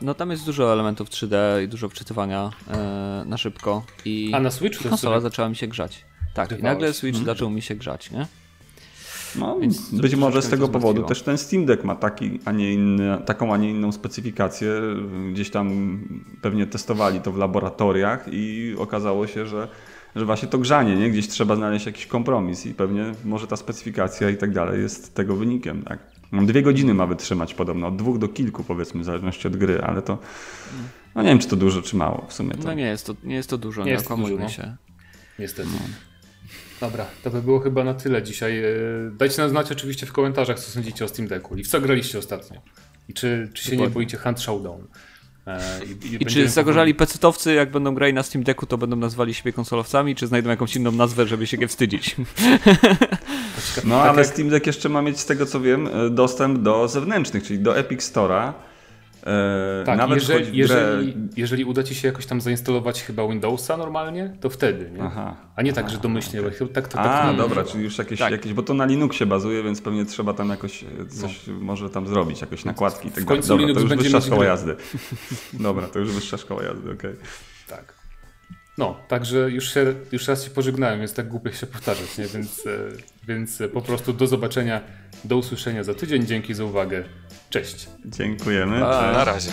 [0.00, 4.50] no tam jest dużo elementów 3D i dużo wczytywania e, na szybko i A na
[4.50, 5.22] Switchu to konsola sobie...
[5.22, 6.04] zaczęła mi się grzać.
[6.34, 8.26] Tak, i nagle Switch zaczął mi się grzać, nie?
[9.36, 12.72] No, Więc być może z tego powodu też ten Steam Deck ma taki, a nie
[12.72, 14.72] inny, taką, a nie inną specyfikację.
[15.32, 15.98] Gdzieś tam
[16.42, 19.68] pewnie testowali to w laboratoriach i okazało się, że,
[20.16, 21.10] że właśnie to grzanie, nie?
[21.10, 25.36] Gdzieś trzeba znaleźć jakiś kompromis i pewnie może ta specyfikacja i tak dalej jest tego
[25.36, 26.17] wynikiem, tak?
[26.32, 30.02] Dwie godziny ma wytrzymać podobno, od dwóch do kilku powiedzmy, w zależności od gry, ale
[30.02, 30.18] to
[31.14, 32.50] no nie wiem, czy to dużo, czy mało w sumie.
[32.50, 32.64] To...
[32.64, 34.48] No nie jest to, nie jest to dużo, Nie nie, okłamujmy no.
[34.48, 34.76] się.
[35.38, 35.68] Niestety.
[36.80, 38.58] Dobra, to by było chyba na tyle dzisiaj.
[38.58, 38.70] E,
[39.10, 42.18] Dajcie nam znać oczywiście w komentarzach, co sądzicie o Steam Decku i w co graliście
[42.18, 42.60] ostatnio.
[43.08, 43.94] I czy, czy się nie Dokładnie.
[43.94, 44.86] boicie Hunt Showdown.
[45.48, 49.34] E, I, I czy zagorzali pecetowcy, jak będą grali na Steam Decku, to będą nazwali
[49.34, 52.16] siebie konsolowcami, czy znajdą jakąś inną nazwę, żeby się nie wstydzić?
[53.84, 56.88] No Tak ale Steam Deck jeszcze ma mieć z tego co wiem e, dostęp do
[56.88, 58.52] zewnętrznych, czyli do Epic Store'a.
[59.28, 64.36] E, Tak, nawet jeżeli, jeżeli, jeżeli uda ci się jakoś tam zainstalować chyba Windowsa normalnie,
[64.40, 65.02] to wtedy, nie?
[65.02, 65.36] Aha.
[65.56, 68.18] A nie tak, że domyślnie, chyba tak to tak A, to dobra, czyli już jakieś,
[68.18, 68.32] Tak.
[68.32, 72.06] jakieś, bo to na Linuxie bazuje, więc pewnie trzeba tam jakoś e, coś może tam
[72.06, 73.48] zrobić, jakieś nakładki tak W końcu.
[73.48, 74.76] Dobra, to Linux już będzie wyższa szkoła jazdy.
[75.52, 77.14] Dobra, to już wyższa szkoła jazdy, okej.
[77.68, 77.94] Tak.
[78.78, 82.26] No, także już, się, już raz się pożegnałem, więc tak głupio się powtarzać, nie?
[82.26, 82.70] Więc, e,
[83.26, 84.80] więc po prostu do zobaczenia,
[85.24, 86.26] do usłyszenia za tydzień.
[86.26, 87.04] Dzięki za uwagę.
[87.50, 87.88] Cześć.
[88.06, 88.80] Dziękujemy.
[88.80, 89.12] Cześć.
[89.12, 89.50] Na razie.